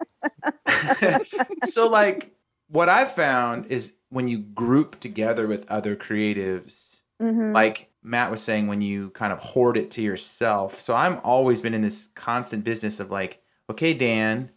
[1.64, 2.30] so like,
[2.68, 7.52] what I've found is when you group together with other creatives, mhm.
[7.52, 10.80] like Matt was saying, when you kind of hoard it to yourself.
[10.80, 14.50] So I'm always been in this constant business of like, okay, Dan,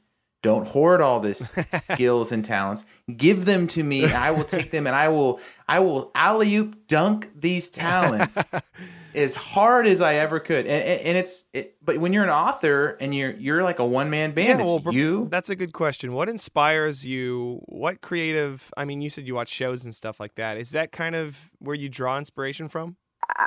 [0.47, 2.85] don't hoard all this skills and talents.
[3.17, 4.05] Give them to me.
[4.05, 8.37] I will take them and I will I will alley oop dunk these talents
[9.13, 10.65] as hard as I ever could.
[10.65, 13.85] And, and, and it's it, but when you're an author and you're you're like a
[13.85, 15.27] one man band, it's well, you.
[15.29, 16.13] That's a good question.
[16.13, 17.59] What inspires you?
[17.65, 18.71] What creative?
[18.77, 20.55] I mean, you said you watch shows and stuff like that.
[20.55, 22.95] Is that kind of where you draw inspiration from?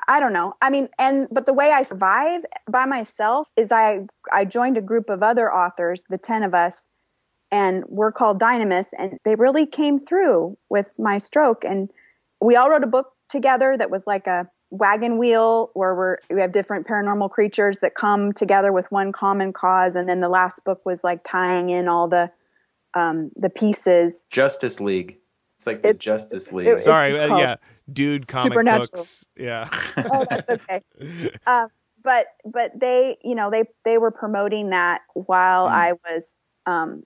[0.09, 0.55] I- don't know.
[0.61, 4.01] I mean, and but the way I survive by myself is I
[4.33, 6.89] I joined a group of other authors, the ten of us,
[7.51, 11.91] and we're called Dynamis, and they really came through with my stroke, and
[12.41, 16.41] we all wrote a book together that was like a wagon wheel where we're we
[16.41, 20.65] have different paranormal creatures that come together with one common cause, and then the last
[20.65, 22.31] book was like tying in all the
[22.95, 24.25] um, the pieces.
[24.31, 25.20] Justice League.
[25.61, 26.69] It's like the It's- Justice League.
[26.69, 27.57] It's- Sorry, it's uh, yeah,
[27.93, 28.87] dude, comic Supernatural.
[28.93, 29.27] books.
[29.37, 29.69] Yeah.
[30.11, 30.81] Oh, that's okay.
[31.47, 31.69] um,
[32.03, 35.73] but but they you know they they were promoting that while Mm.
[35.73, 37.03] I was um,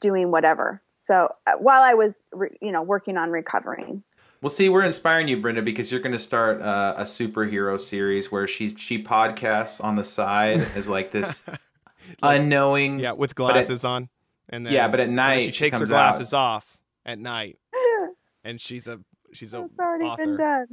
[0.00, 0.82] doing whatever.
[0.90, 4.02] So uh, while I was re- you know working on recovering.
[4.42, 8.32] Well, see, we're inspiring you, Brenda, because you're going to start uh, a superhero series
[8.32, 11.42] where she she podcasts on the side as like this
[12.22, 12.98] unknowing.
[12.98, 14.08] yeah, with But at- glasses on,
[14.48, 15.94] and then yeah, but at and then night she takes her comes out.
[15.94, 16.76] glasses off
[17.06, 17.58] at night,
[18.44, 19.00] and she's a
[19.32, 20.24] she's a It's already author.
[20.26, 20.66] been done.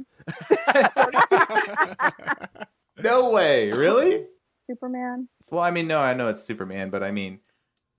[3.00, 4.26] No way, really?
[4.64, 5.28] Superman.
[5.52, 7.38] Well, I mean, no, I know it's Superman, but I mean,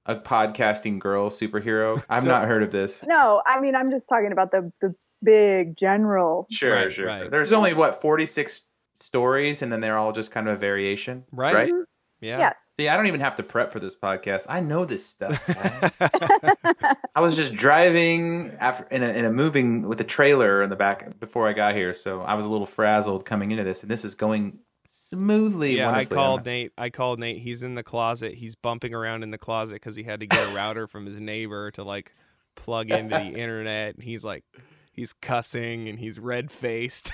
[0.05, 2.03] a podcasting girl superhero.
[2.09, 3.03] I've So- not heard of this.
[3.07, 6.47] No, I mean I'm just talking about the the big general.
[6.51, 7.07] Sure, Right, sure.
[7.07, 7.31] right.
[7.31, 8.65] There's only what 46
[8.99, 11.53] stories, and then they're all just kind of a variation, Right.
[11.55, 11.71] Right.
[11.71, 11.81] Mm-hmm.
[12.21, 12.37] Yeah.
[12.37, 12.73] Yes.
[12.77, 14.45] See, I don't even have to prep for this podcast.
[14.49, 15.41] I know this stuff.
[17.15, 20.75] I was just driving after in a, in a moving with a trailer in the
[20.75, 23.89] back before I got here, so I was a little frazzled coming into this, and
[23.89, 25.77] this is going smoothly.
[25.77, 26.71] Yeah, I called Nate.
[26.77, 27.37] I called Nate.
[27.37, 28.33] He's in the closet.
[28.33, 31.19] He's bumping around in the closet because he had to get a router from his
[31.19, 32.13] neighbor to like
[32.55, 33.95] plug into the internet.
[33.95, 34.43] And he's like,
[34.91, 37.11] he's cussing and he's red faced.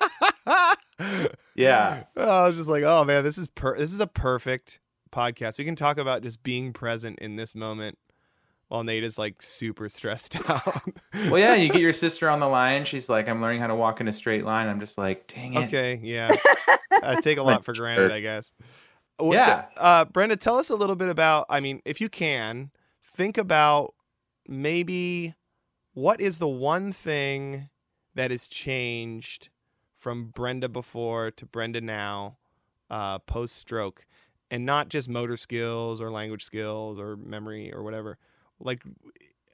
[1.54, 2.04] Yeah.
[2.16, 4.80] I was just like, oh man, this is per- this is a perfect
[5.12, 5.58] podcast.
[5.58, 7.98] We can talk about just being present in this moment
[8.68, 10.82] while Nate is like super stressed out.
[11.14, 12.84] Well, yeah, you get your sister on the line.
[12.84, 14.68] She's like, I'm learning how to walk in a straight line.
[14.68, 15.64] I'm just like, dang it.
[15.66, 16.28] okay, yeah.
[17.02, 18.12] I take a lot for granted.
[18.12, 18.52] I guess.
[19.18, 19.64] What- Yeah.
[19.76, 22.70] Uh, Brenda, tell us a little bit about, I mean, if you can,
[23.16, 23.94] think about
[24.46, 25.34] maybe
[25.94, 27.68] what is the one thing
[28.14, 29.48] that has changed
[30.00, 32.38] from Brenda before to Brenda now,
[32.90, 34.06] uh, post stroke,
[34.50, 38.18] and not just motor skills or language skills or memory or whatever.
[38.58, 38.82] Like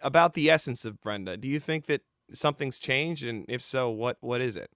[0.02, 1.36] about the essence of Brenda.
[1.36, 4.70] Do you think that something's changed, and if so, what what is it?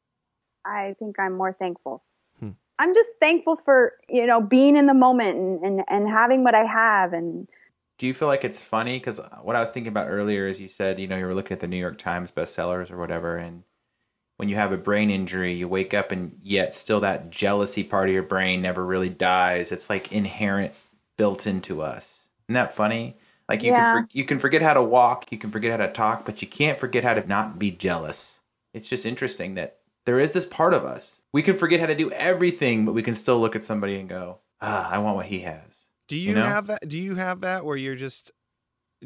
[0.65, 2.05] I think I'm more thankful.
[2.39, 2.51] Hmm.
[2.79, 6.55] I'm just thankful for, you know, being in the moment and, and, and having what
[6.55, 7.13] I have.
[7.13, 7.49] And
[7.99, 8.99] Do you feel like it's funny?
[8.99, 11.55] Because what I was thinking about earlier is you said, you know, you were looking
[11.55, 13.63] at the New York Times bestsellers or whatever, and
[14.41, 18.09] when you have a brain injury, you wake up and yet still that jealousy part
[18.09, 19.71] of your brain never really dies.
[19.71, 20.73] It's like inherent,
[21.19, 22.29] built into us.
[22.49, 23.19] Isn't that funny?
[23.51, 23.93] Like you Yeah.
[23.93, 26.41] can for, you can forget how to walk, you can forget how to talk, but
[26.41, 28.41] you can't forget how to not be jealous.
[28.73, 31.21] It's just interesting that there is this part of us.
[31.35, 34.09] We can forget how to do everything, but we can still look at somebody and
[34.09, 36.45] go, "Ah, I want what he has." Do you, know?
[36.45, 36.89] have that?
[36.89, 38.33] Do you have that where you're just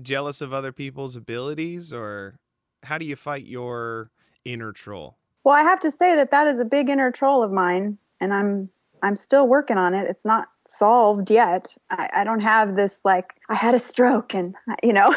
[0.01, 2.39] jealous of other people's abilities, or
[2.85, 4.13] how do you fight your
[4.45, 5.19] inner troll?
[5.45, 7.99] Well, I have to say that that is a big inner troll of mine.
[8.21, 8.71] And I'm,
[9.03, 10.09] I'm still working on it.
[10.09, 11.77] It's not solved yet.
[11.91, 15.15] I, I don't have this like, I had a stroke and, you know,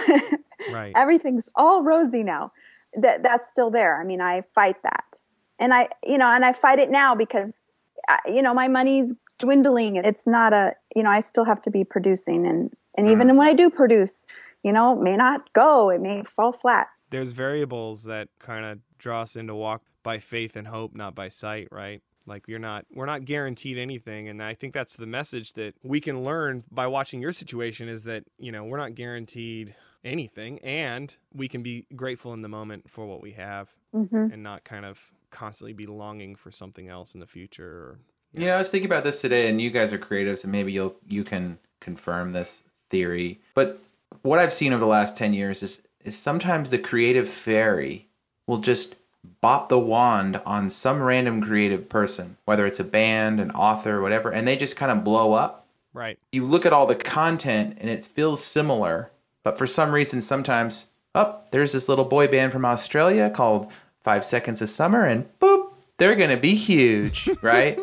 [0.71, 0.93] Right.
[0.95, 2.51] everything's all rosy now.
[2.95, 3.99] That that's still there.
[4.01, 5.21] I mean, I fight that,
[5.59, 7.71] and I, you know, and I fight it now because,
[8.07, 9.97] I, you know, my money's dwindling.
[9.97, 13.21] It's not a, you know, I still have to be producing, and and mm-hmm.
[13.21, 14.25] even when I do produce,
[14.63, 15.89] you know, it may not go.
[15.89, 16.87] It may fall flat.
[17.09, 21.29] There's variables that kind of draw us into walk by faith and hope, not by
[21.29, 22.01] sight, right?
[22.25, 26.01] Like you're not, we're not guaranteed anything, and I think that's the message that we
[26.01, 31.15] can learn by watching your situation is that you know we're not guaranteed anything, and
[31.33, 34.85] we can be grateful in the moment for what we have, hmm and not kind
[34.85, 34.99] of
[35.31, 37.69] constantly be longing for something else in the future.
[37.69, 37.99] Or,
[38.33, 40.73] You know, I was thinking about this today, and you guys are creatives, and maybe
[40.73, 43.39] you'll you can confirm this theory.
[43.53, 43.81] But
[44.21, 48.06] what I've seen over the last ten years is is sometimes the creative fairy
[48.47, 48.95] will just
[49.41, 54.31] bop the wand on some random creative person, whether it's a band, an author, whatever,
[54.31, 55.67] and they just kind of blow up.
[55.93, 56.17] right.
[56.31, 59.11] You look at all the content, and it feels similar,
[59.43, 63.71] but for some reason, sometimes, oh, there's this little boy band from Australia called
[64.01, 67.77] Five Seconds of Summer, and boop, they're gonna be huge, right?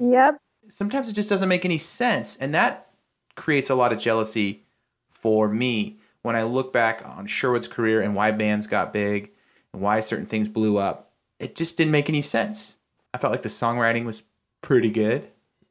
[0.00, 0.40] Yep.
[0.68, 2.88] sometimes it just doesn't make any sense and that
[3.36, 4.62] creates a lot of jealousy
[5.10, 9.30] for me when i look back on sherwood's career and why bands got big
[9.72, 12.76] and why certain things blew up it just didn't make any sense
[13.12, 14.24] i felt like the songwriting was
[14.60, 15.28] pretty good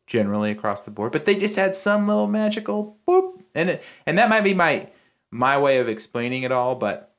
[0.08, 4.18] generally across the board but they just had some little magical boop and it, and
[4.18, 4.88] that might be my
[5.32, 7.14] my way of explaining it all but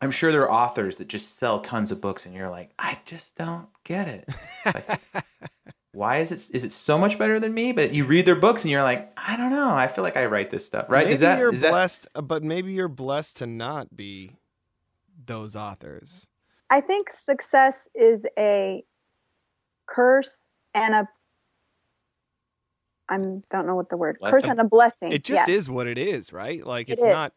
[0.00, 2.98] i'm sure there are authors that just sell tons of books and you're like i
[3.04, 4.28] just don't get it
[4.64, 5.00] Like,
[5.92, 7.72] why is it is it so much better than me?
[7.72, 9.74] But you read their books and you're like, I don't know.
[9.74, 11.04] I feel like I write this stuff, right?
[11.04, 14.36] Maybe is that you're is blessed, uh, but maybe you're blessed to not be
[15.26, 16.26] those authors.
[16.70, 18.84] I think success is a
[19.86, 21.08] curse and a.
[23.08, 25.12] I don't know what the word curse and a blessing.
[25.12, 25.48] It just yes.
[25.48, 26.64] is what it is, right?
[26.66, 27.12] Like It it's is.
[27.12, 27.32] not.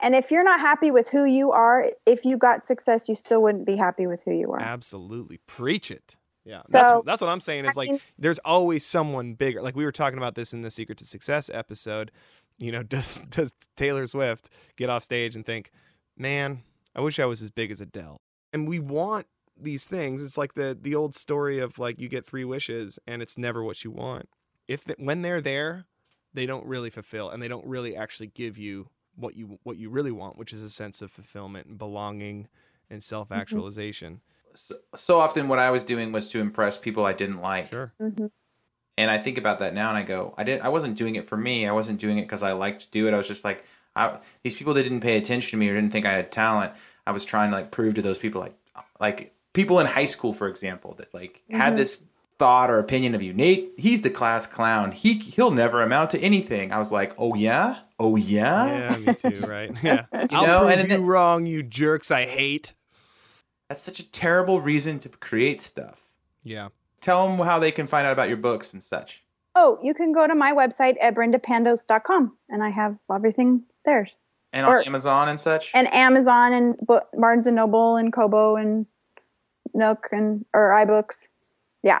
[0.00, 3.42] And if you're not happy with who you are, if you got success, you still
[3.42, 4.60] wouldn't be happy with who you are.
[4.60, 6.16] Absolutely, preach it.
[6.44, 7.66] Yeah, So, that's that's what I'm saying.
[7.66, 9.62] Is I like mean- there's always someone bigger.
[9.62, 12.10] Like we were talking about this in the Secret to Success episode.
[12.58, 15.70] You know, does does Taylor Swift get off stage and think,
[16.16, 16.62] "Man,
[16.94, 18.20] I wish I was as big as Adele"?
[18.52, 19.26] And we want
[19.56, 20.22] these things.
[20.22, 23.62] It's like the the old story of like you get three wishes and it's never
[23.62, 24.28] what you want.
[24.68, 25.86] If the, when they're there,
[26.34, 29.90] they don't really fulfill and they don't really actually give you what you what you
[29.90, 32.48] really want, which is a sense of fulfillment and belonging
[32.90, 34.20] and self actualization.
[34.54, 37.68] so, so often what I was doing was to impress people I didn't like.
[37.68, 37.92] Sure.
[37.98, 38.26] hmm
[38.98, 41.26] And I think about that now and I go, I didn't I wasn't doing it
[41.26, 41.66] for me.
[41.66, 43.14] I wasn't doing it because I liked to do it.
[43.14, 43.64] I was just like
[43.94, 46.72] I, these people that didn't pay attention to me or didn't think I had talent.
[47.06, 48.54] I was trying to like prove to those people like
[49.00, 51.76] like people in high school, for example, that like had Mhm.
[51.76, 52.06] this
[52.38, 53.32] thought or opinion of you.
[53.32, 54.92] Nate, he's the class clown.
[54.92, 56.72] He he'll never amount to anything.
[56.72, 58.90] I was like, oh yeah, oh yeah.
[58.90, 59.70] Yeah, me too, right?
[59.82, 60.06] Yeah.
[60.30, 62.72] I'll know, prove and you wrong, you jerks I hate.
[63.68, 66.00] That's such a terrible reason to create stuff.
[66.42, 66.68] Yeah.
[67.00, 69.22] Tell them how they can find out about your books and such.
[69.54, 74.08] Oh, you can go to my website at brendapandos.com and I have everything there.
[74.52, 75.70] And on Or- Amazon and such.
[75.74, 76.76] And Amazon and
[77.14, 78.86] Barnes and Noble and Kobo and
[79.74, 81.28] Nook and or iBooks.
[81.82, 82.00] Yeah,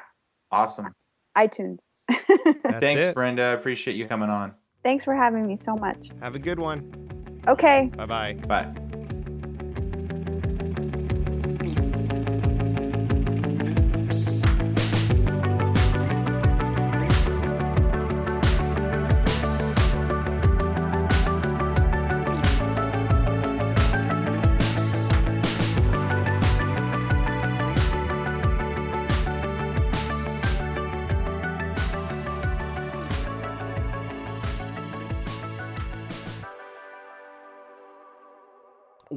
[0.50, 0.94] awesome.
[1.36, 1.88] iTunes.
[2.10, 3.14] Thanks, it.
[3.14, 3.42] Brenda.
[3.42, 4.52] I appreciate you coming on.
[4.84, 6.10] Thanks for having me so much.
[6.20, 6.92] Have a good one.
[7.48, 7.90] Okay.
[7.96, 8.81] Bye bye bye.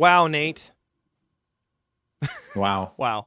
[0.05, 0.71] Wow, Nate.
[2.55, 2.91] Wow.
[2.97, 3.25] Wow.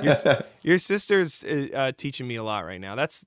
[0.00, 0.14] Your,
[0.62, 2.94] your sister's uh, uh, teaching me a lot right now.
[2.94, 3.26] That's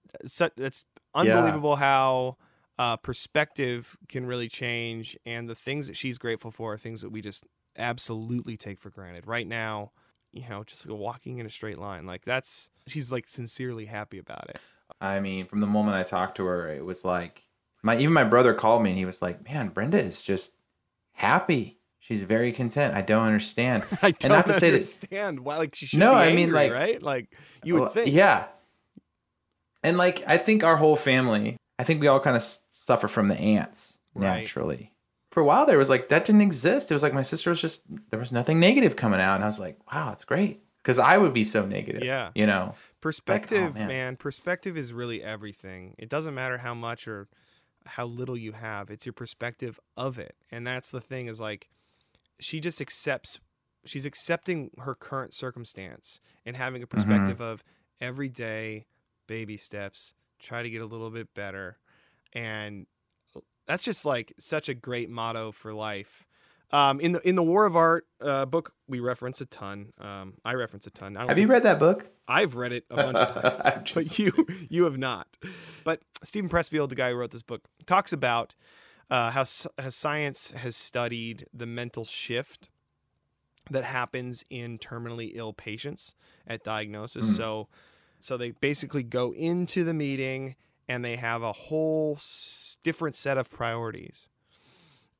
[0.55, 2.37] that's unbelievable how
[2.79, 7.09] uh, perspective can really change, and the things that she's grateful for are things that
[7.09, 7.43] we just
[7.77, 9.27] absolutely take for granted.
[9.27, 9.91] Right now,
[10.31, 14.19] you know, just like walking in a straight line, like that's she's like sincerely happy
[14.19, 14.59] about it.
[15.01, 17.43] I mean, from the moment I talked to her, it was like
[17.83, 20.55] my even my brother called me and he was like, "Man, Brenda is just
[21.11, 21.81] happy.
[22.07, 22.93] She's very content.
[22.93, 25.99] I don't understand." I don't and not to say that understand why, like she should
[25.99, 27.01] No, be I mean, like- right?
[27.01, 27.33] Like
[27.63, 28.45] you would Well, think, Yeah.
[29.83, 33.27] And like I think our whole family, I think we all kind of suffer from
[33.27, 34.39] the ants Right.
[34.39, 34.91] naturally.
[35.31, 36.89] For a while there was like that didn't exist.
[36.91, 39.47] It was like my sister was just there was nothing negative coming out and I
[39.47, 42.03] was like, "Wow, it's great." Cuz I would be so negative.
[42.03, 42.29] Yeah.
[42.35, 42.73] You know.
[42.73, 43.87] Oh, perspective, man.
[43.87, 44.15] man.
[44.15, 45.95] perspective is really everything.
[45.97, 47.27] It doesn't matter how much or
[47.85, 48.89] how little you have.
[48.89, 50.35] It's your perspective of it.
[50.51, 51.67] And that's the thing is like
[52.39, 53.39] she just accepts
[53.85, 57.63] she's accepting her current circumstance and having a perspective of
[58.01, 58.85] every day
[59.27, 61.77] baby steps, try to get a little bit better.
[62.33, 62.85] And
[63.67, 66.25] that's just like such a great motto for life.
[66.71, 69.93] Um, in the in the War of Art uh, book, we reference a ton.
[69.99, 71.15] Um, I reference a ton.
[71.15, 72.07] I Have you read that book?
[72.27, 74.33] I've read it a bunch of times, I'm but you
[74.67, 75.27] you have not.
[75.83, 78.55] But Steven Pressfield, the guy who wrote this book, talks about
[79.09, 79.45] uh, how,
[79.77, 82.69] how science has studied the mental shift
[83.71, 86.13] that happens in terminally ill patients
[86.47, 87.25] at diagnosis.
[87.27, 87.37] Mm.
[87.37, 87.67] So,
[88.19, 90.55] so they basically go into the meeting
[90.87, 94.29] and they have a whole s- different set of priorities.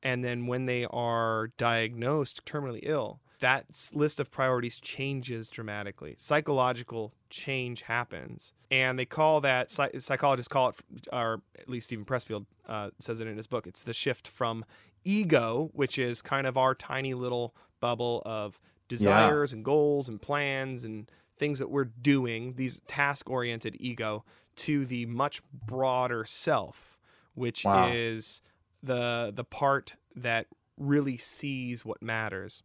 [0.02, 6.14] And then when they are diagnosed terminally ill, that list of priorities changes dramatically.
[6.18, 8.52] Psychological change happens.
[8.70, 10.76] And they call that, psychologists call it,
[11.12, 14.64] or at least Steven Pressfield uh, says it in his book, it's the shift from
[15.04, 18.58] ego, which is kind of our tiny little bubble of
[18.88, 24.24] desires and goals and plans and things that we're doing, these task oriented ego,
[24.56, 26.98] to the much broader self,
[27.34, 27.92] which Wow.
[27.92, 28.40] is
[28.82, 30.46] the the part that
[30.78, 32.62] really sees what matters.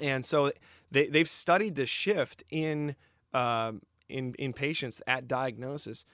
[0.00, 0.52] And so
[0.90, 2.94] they they've studied this shift in
[3.34, 6.04] um, in in patients at diagnosis,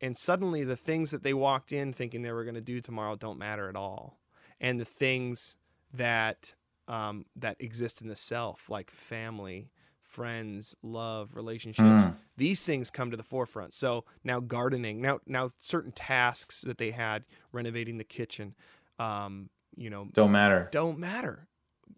[0.00, 3.16] and suddenly the things that they walked in thinking they were going to do tomorrow
[3.16, 4.18] don't matter at all,
[4.60, 5.56] and the things
[5.92, 6.54] that
[6.88, 9.70] um, that exist in the self, like family,
[10.02, 12.16] friends, love, relationships, Mm.
[12.36, 13.74] these things come to the forefront.
[13.74, 18.54] So now gardening, now now certain tasks that they had, renovating the kitchen,
[18.98, 20.68] um, you know, Don't matter.
[20.72, 21.46] don't matter.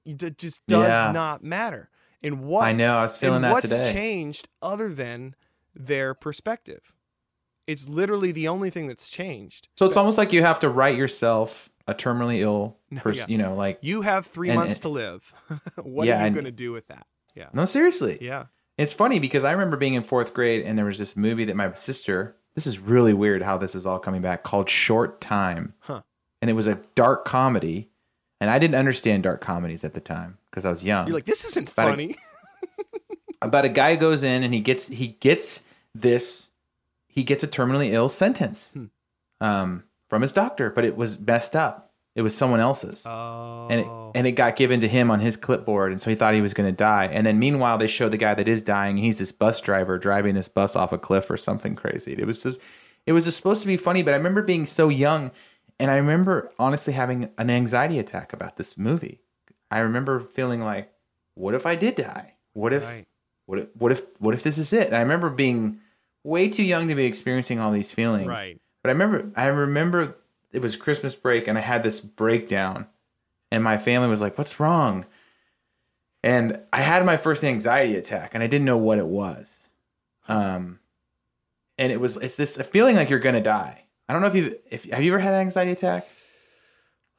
[0.04, 1.12] It just does Yeah.
[1.12, 1.90] not matter.
[2.22, 2.96] And what I know.
[2.96, 3.92] I was feeling that what's today.
[3.92, 5.34] changed other than
[5.74, 6.92] their perspective?
[7.66, 9.68] It's literally the only thing that's changed.
[9.76, 13.32] So it's almost like you have to write yourself a terminally ill person, yeah.
[13.32, 15.34] you know, like You have three And- months and- to live.
[15.82, 17.06] what Yeah, are you going to do with that?
[17.34, 17.48] Yeah.
[17.52, 18.18] No, seriously.
[18.20, 18.46] Yeah.
[18.78, 21.56] It's funny because I remember being in fourth grade and there was this movie that
[21.56, 25.74] my sister, this is really weird how this is all coming back, called Short Time.
[25.80, 26.02] Huh.
[26.40, 27.90] And it was a dark comedy.
[28.42, 31.06] And I didn't understand dark comedies at the time because I was young.
[31.06, 32.16] You're like, this isn't About a- funny.
[33.40, 35.64] About a guy goes in and he gets he gets
[35.94, 36.50] this
[37.08, 38.84] he gets a terminally ill sentence Hmm.
[39.40, 41.90] um, from his doctor, but it was messed up.
[42.14, 43.04] It was someone else's.
[43.06, 43.68] oh.
[43.70, 46.34] and it and it got given to him on his clipboard, and so he thought
[46.34, 47.06] he was going to die.
[47.06, 48.96] And then meanwhile, they show the guy that is dying.
[48.98, 52.12] He's this bus driver driving this bus off a cliff or something crazy.
[52.12, 52.60] It was just,
[53.06, 54.02] it was just supposed to be funny.
[54.02, 55.30] But I remember being so young,
[55.82, 59.20] and I remember honestly having an anxiety attack about this movie.
[59.70, 60.92] I remember feeling like,
[61.34, 62.34] what if I did die?
[62.52, 63.06] What if, Right.
[63.46, 64.86] what if, what if, what if this is it?
[64.86, 65.80] And I remember being
[66.22, 68.28] way too young to be experiencing all these feelings.
[68.28, 68.60] Right.
[68.82, 70.16] But I remember, I remember
[70.52, 72.86] it was Christmas break, and I had this breakdown,
[73.50, 75.06] and my family was like, "What's wrong?"
[76.22, 79.68] And I had my first anxiety attack, and I didn't know what it was.
[80.28, 80.78] Um,
[81.78, 83.84] and it was it's this feeling like you're gonna die.
[84.12, 86.06] I don't know if you if have you ever had an anxiety attack?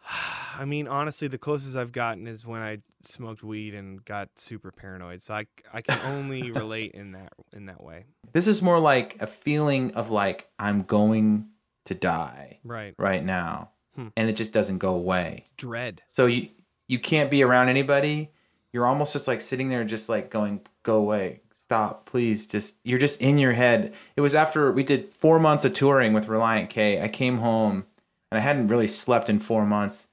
[0.60, 4.72] I mean, honestly, the closest I've gotten is when I smoked weed and got super
[4.72, 5.24] paranoid.
[5.24, 8.06] So I, I can only relate in that in that way.
[8.32, 11.48] This is more like a feeling of like I'm going
[11.86, 12.94] to die Right.
[13.00, 13.72] right now.
[13.96, 14.08] Hmm.
[14.16, 15.38] and it just doesn't go away.
[15.40, 16.04] It's dread.
[16.10, 16.50] So you
[16.88, 18.30] you can't be around anybody.
[18.72, 21.42] You're almost just like sitting there, just like going, "Go away,
[21.74, 23.94] stop, please." Just you're just in your head.
[24.16, 27.02] It was after we did four months of touring with Relient K.
[27.02, 27.86] I came home
[28.32, 30.08] and I hadn't really slept in four months,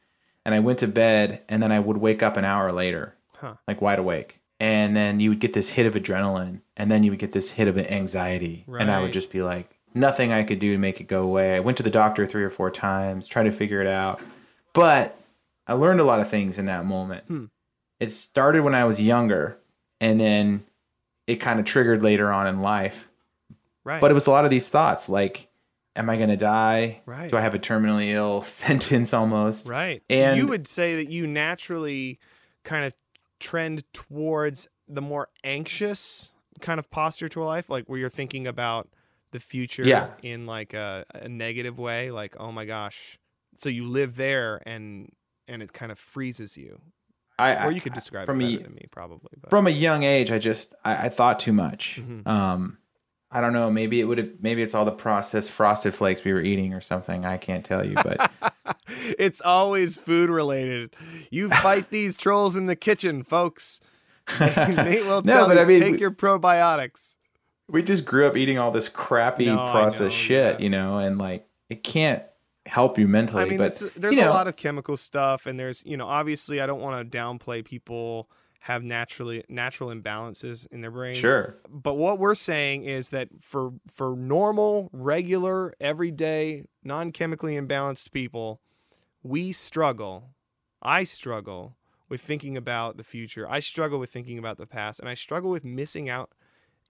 [0.44, 3.54] and I went to bed, and then I would wake up an hour later, Huh.
[3.66, 7.10] like wide awake, and then you would get this hit of adrenaline, and then you
[7.12, 10.58] would get this hit of anxiety, and I would just be like, nothing I could
[10.58, 11.56] do to make it go away.
[11.56, 14.20] I went to the doctor three or four times, tried to figure it out,
[14.74, 15.16] but
[15.66, 17.24] I learned a lot of things in that moment.
[17.26, 17.44] Hmm.
[18.00, 19.56] It started when I was younger,
[19.98, 20.64] and then
[21.26, 23.08] it kind of triggered later on in life.
[23.84, 24.00] Right.
[24.00, 25.48] But it was a lot of these thoughts like,
[25.96, 27.00] am I going to die?
[27.06, 27.30] Right.
[27.30, 29.66] Do I have a terminally ill sentence almost?
[29.68, 30.02] Right.
[30.10, 32.18] so And you would say that you naturally
[32.64, 32.94] kind of
[33.38, 38.46] trend towards the more anxious kind of posture to a life, like where you're thinking
[38.46, 38.88] about
[39.30, 40.08] the future Yeah.
[40.22, 43.18] in like a, a negative way, like, oh my gosh.
[43.54, 45.10] So you live there and
[45.48, 46.80] and it kind of freezes you.
[47.40, 49.30] I, Or you could describe from it a- than me, probably.
[49.40, 49.50] But.
[49.50, 52.00] from a young age, I just I, I thought too much.
[52.02, 52.26] Mhm.
[52.26, 52.78] Um,
[53.32, 53.70] I don't know.
[53.70, 54.30] Maybe it would have.
[54.40, 57.24] Maybe it's all the processed frosted flakes we were eating or something.
[57.24, 58.30] I can't tell you, but
[59.18, 60.94] it's always food related.
[61.30, 63.80] You fight these trolls in the kitchen, folks.
[64.40, 67.16] Nate will No, tell but you, I mean, take we- your probiotics.
[67.68, 70.62] we just grew up eating all this crappy No, processed shit, yeah.
[70.64, 72.22] you know, and like it can't
[72.66, 73.42] help you mentally.
[73.42, 76.60] I mean, but there's you a lot of chemical stuff, and there's you know, obviously,
[76.60, 78.28] I don't want to downplay people
[78.60, 81.16] have naturally natural imbalances in their brains.
[81.16, 81.56] sure.
[81.70, 88.60] But what we're saying is that for for normal, regular, everyday, non-chemically imbalanced people,
[89.22, 90.30] we struggle.
[90.82, 91.76] I struggle
[92.08, 93.48] with thinking about the future.
[93.48, 96.30] I struggle with thinking about the past, and I struggle with missing out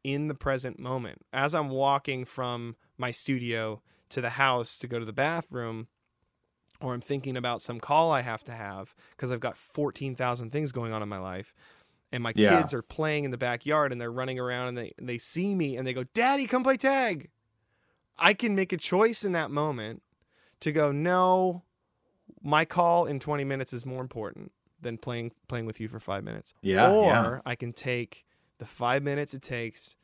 [0.02, 1.24] in the present moment.
[1.32, 5.88] As I'm walking from my studio to the house to go to the bathroom,
[6.80, 10.72] or I'm thinking about some call I have to have because I've got 14,000 things
[10.72, 11.54] going on in my life.
[12.12, 12.58] And my Yeah.
[12.58, 15.76] kids are playing in the backyard and they're running around and they, they see me
[15.76, 17.30] and they go, Daddy, come play tag.
[18.18, 20.02] I can make a choice in that moment
[20.60, 21.62] to go, no,
[22.42, 26.24] my call in 20 minutes is more important than playing playing with you for five
[26.24, 26.54] minutes.
[26.62, 27.40] Yeah, Or yeah.
[27.46, 28.24] I can take
[28.58, 29.94] the five minutes it takes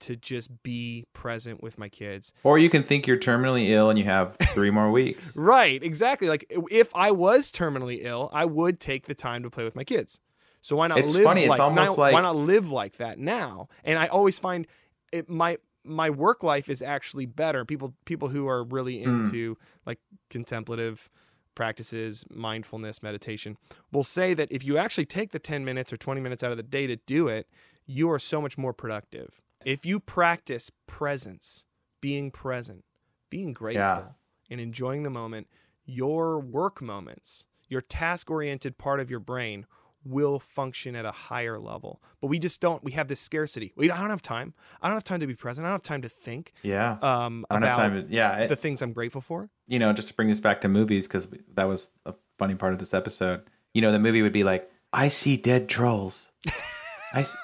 [0.00, 2.32] to just be present with my kids.
[2.44, 5.36] Or you can think you're terminally ill and you have three more weeks.
[5.36, 6.28] Right, exactly.
[6.28, 9.84] Like if I was terminally ill, I would take the time to play with my
[9.84, 10.20] kids.
[10.62, 12.96] So why not It's live funny, it's like almost now- like- why not live like
[12.96, 13.68] that now?
[13.84, 14.66] And I always find
[15.12, 17.64] it my my work life is actually better.
[17.64, 19.20] People people who are really Hmm.
[19.24, 21.08] into like contemplative
[21.54, 23.56] practices, mindfulness, meditation
[23.92, 26.56] will say that if you actually take the 10 minutes or 20 minutes out of
[26.56, 27.48] the day to do it,
[27.86, 29.40] you are so much more productive.
[29.66, 31.64] If you practice presence,
[32.00, 32.84] being present,
[33.30, 34.14] being grateful,
[34.48, 35.48] and enjoying the moment,
[35.84, 39.66] your work moments, your task oriented part of your brain
[40.04, 42.00] will function at a higher level.
[42.20, 43.72] But we just don't, we have this scarcity.
[43.74, 44.54] We I don't have time.
[44.80, 45.66] I don't have time to be present.
[45.66, 46.92] I don't have time to think Yeah.
[47.02, 48.36] um, I don't have about time to, yeah.
[48.42, 49.50] it- the things I'm grateful for.
[49.66, 52.72] you know, just to bring this back to movies, because that was a funny part
[52.72, 53.42] of this episode.
[53.74, 56.30] You know, the movie would be like, I see dead trolls.
[57.12, 57.36] I s-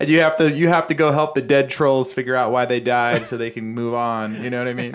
[0.00, 2.64] and you have to you have to go help the dead trolls figure out why
[2.64, 4.42] they died so they can move on.
[4.42, 4.92] You know what I mean?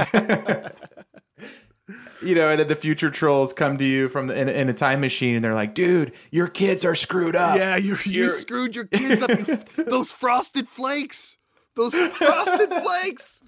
[2.23, 4.69] you know, and then the future trolls come to you from the, in, a- in
[4.69, 8.29] a time machine, and they're like, "Dude, your kids are screwed up." yeah, you, you
[8.31, 9.29] screwed your kids up.
[9.29, 11.37] You, those frosted flakes.
[11.75, 13.41] Those frosted flakes.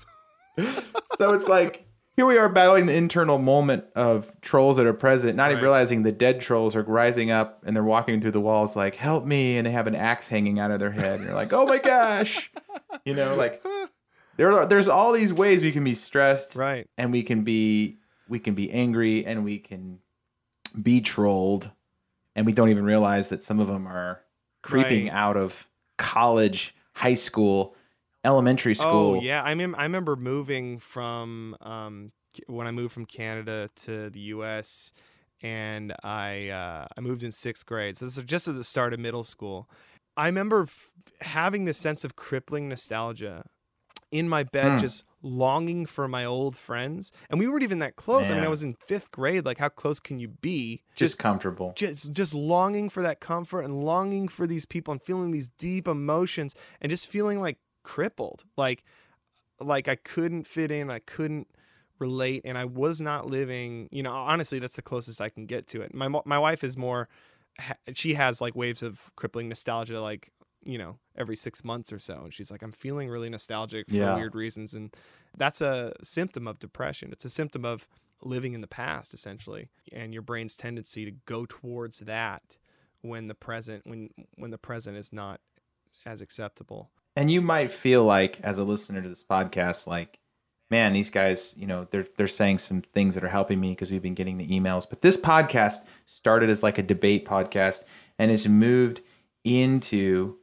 [1.17, 1.86] so it's like
[2.17, 6.01] here we are battling the internal moment of trolls that are present, not even realizing
[6.01, 9.55] the dead trolls are rising up and they're walking through the walls like, "Help me!"
[9.55, 11.19] and they have an axe hanging out of their head.
[11.19, 12.51] And you're like, "Oh my gosh!"
[13.05, 13.63] You know, like
[14.35, 16.87] there are there's all these ways we can be stressed, Right.
[16.97, 19.99] and we can be we can be angry, and we can
[20.81, 21.69] be trolled,
[22.35, 24.21] and we don't even realize that some of them are
[24.63, 25.13] creeping Right.
[25.13, 27.75] out of college, high school,
[28.23, 29.15] elementary school.
[29.17, 32.11] Oh yeah, I mean, I remember moving from um,
[32.47, 34.93] when I moved from Canada to the U.S.
[35.41, 37.97] and I uh, I moved in sixth grade.
[37.97, 39.69] So this is just at the start of middle school.
[40.15, 40.89] I remember f-
[41.21, 43.43] having this sense of crippling nostalgia
[44.09, 44.77] in my bed, Hmm.
[44.77, 47.11] just longing for my old friends.
[47.29, 48.31] And we weren't even that close.
[48.31, 49.45] I mean, I was in fifth grade.
[49.45, 50.81] Like, how close can you be?
[50.95, 51.73] just comfortable.
[51.75, 55.87] just just longing for that comfort and longing for these people and feeling these deep
[55.87, 57.57] emotions and just feeling like
[57.87, 58.43] crippled.
[58.57, 58.83] Like
[59.59, 61.47] like I couldn't fit in I couldn't
[61.99, 65.67] relate and I was not living you know honestly that's the closest I can get
[65.69, 65.93] to it.
[65.95, 67.07] My my wife is more
[67.95, 70.31] she has like waves of crippling nostalgia like
[70.63, 73.95] you know every 6 months or so and she's like I'm feeling really nostalgic for
[73.95, 74.15] Yeah.
[74.15, 74.93] weird reasons and
[75.37, 77.11] that's a symptom of depression.
[77.11, 77.87] It's a symptom of
[78.21, 82.57] living in the past essentially and your brain's tendency to go towards that
[83.01, 85.39] when the present when when the present is not
[86.05, 90.19] as acceptable And you might feel like, as a listener to this podcast, like,
[90.69, 93.89] man, these guys, you know, they're they're saying some things that are helping me because
[93.89, 94.87] we've been getting the emails.
[94.87, 97.85] But this podcast started as like a debate podcast
[98.19, 99.01] and has moved
[99.43, 100.35] into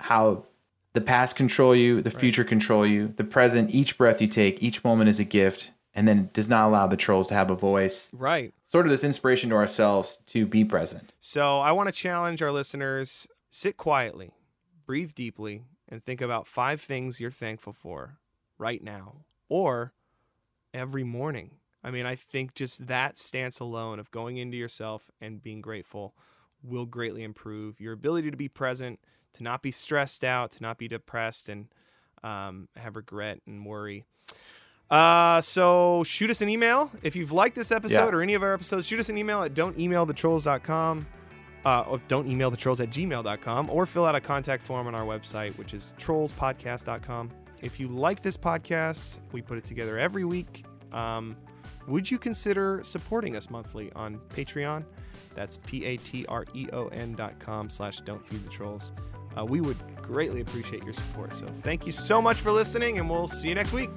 [0.00, 0.46] how
[0.94, 4.82] the past control you, the future control you, the present, each breath you take, each
[4.82, 8.10] moment is a gift, and then does not allow the trolls to have a voice.
[8.12, 11.12] right Sort of this inspiration to ourselves to be present.
[11.20, 14.32] So I want to challenge our listeners sit quietly,
[14.86, 18.18] breathe deeply, and think about five things you're thankful for
[18.58, 19.92] right now or
[20.74, 21.52] every morning.
[21.84, 26.14] I mean, I think just that stance alone of going into yourself and being grateful
[26.62, 28.98] will greatly improve your ability to be present,
[29.34, 31.68] to not be stressed out, to not be depressed and
[32.24, 34.04] um, have regret and worry.
[34.90, 38.16] Uh, so shoot us an email if you've liked this episode Yeah.
[38.18, 38.86] or any of our episodes.
[38.86, 41.06] Shoot us an email at don'temailthetrolls.com.
[41.66, 45.04] Uh, don't email the trolls at gmail.com or fill out a contact form on our
[45.04, 47.28] website, which is trollspodcast.com.
[47.60, 50.64] If you like this podcast, we put it together every week.
[50.92, 51.36] Um,
[51.88, 54.84] would you consider supporting us monthly on Patreon?
[55.34, 58.92] That's p-a-t-r-e-o-n dot com slash don't feed the trolls.
[59.36, 61.34] Uh, we would greatly appreciate your support.
[61.34, 63.90] So thank you so much for listening, and we'll see you next week.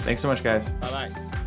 [0.00, 0.68] Thanks so much, guys.
[0.68, 1.44] Bye bye.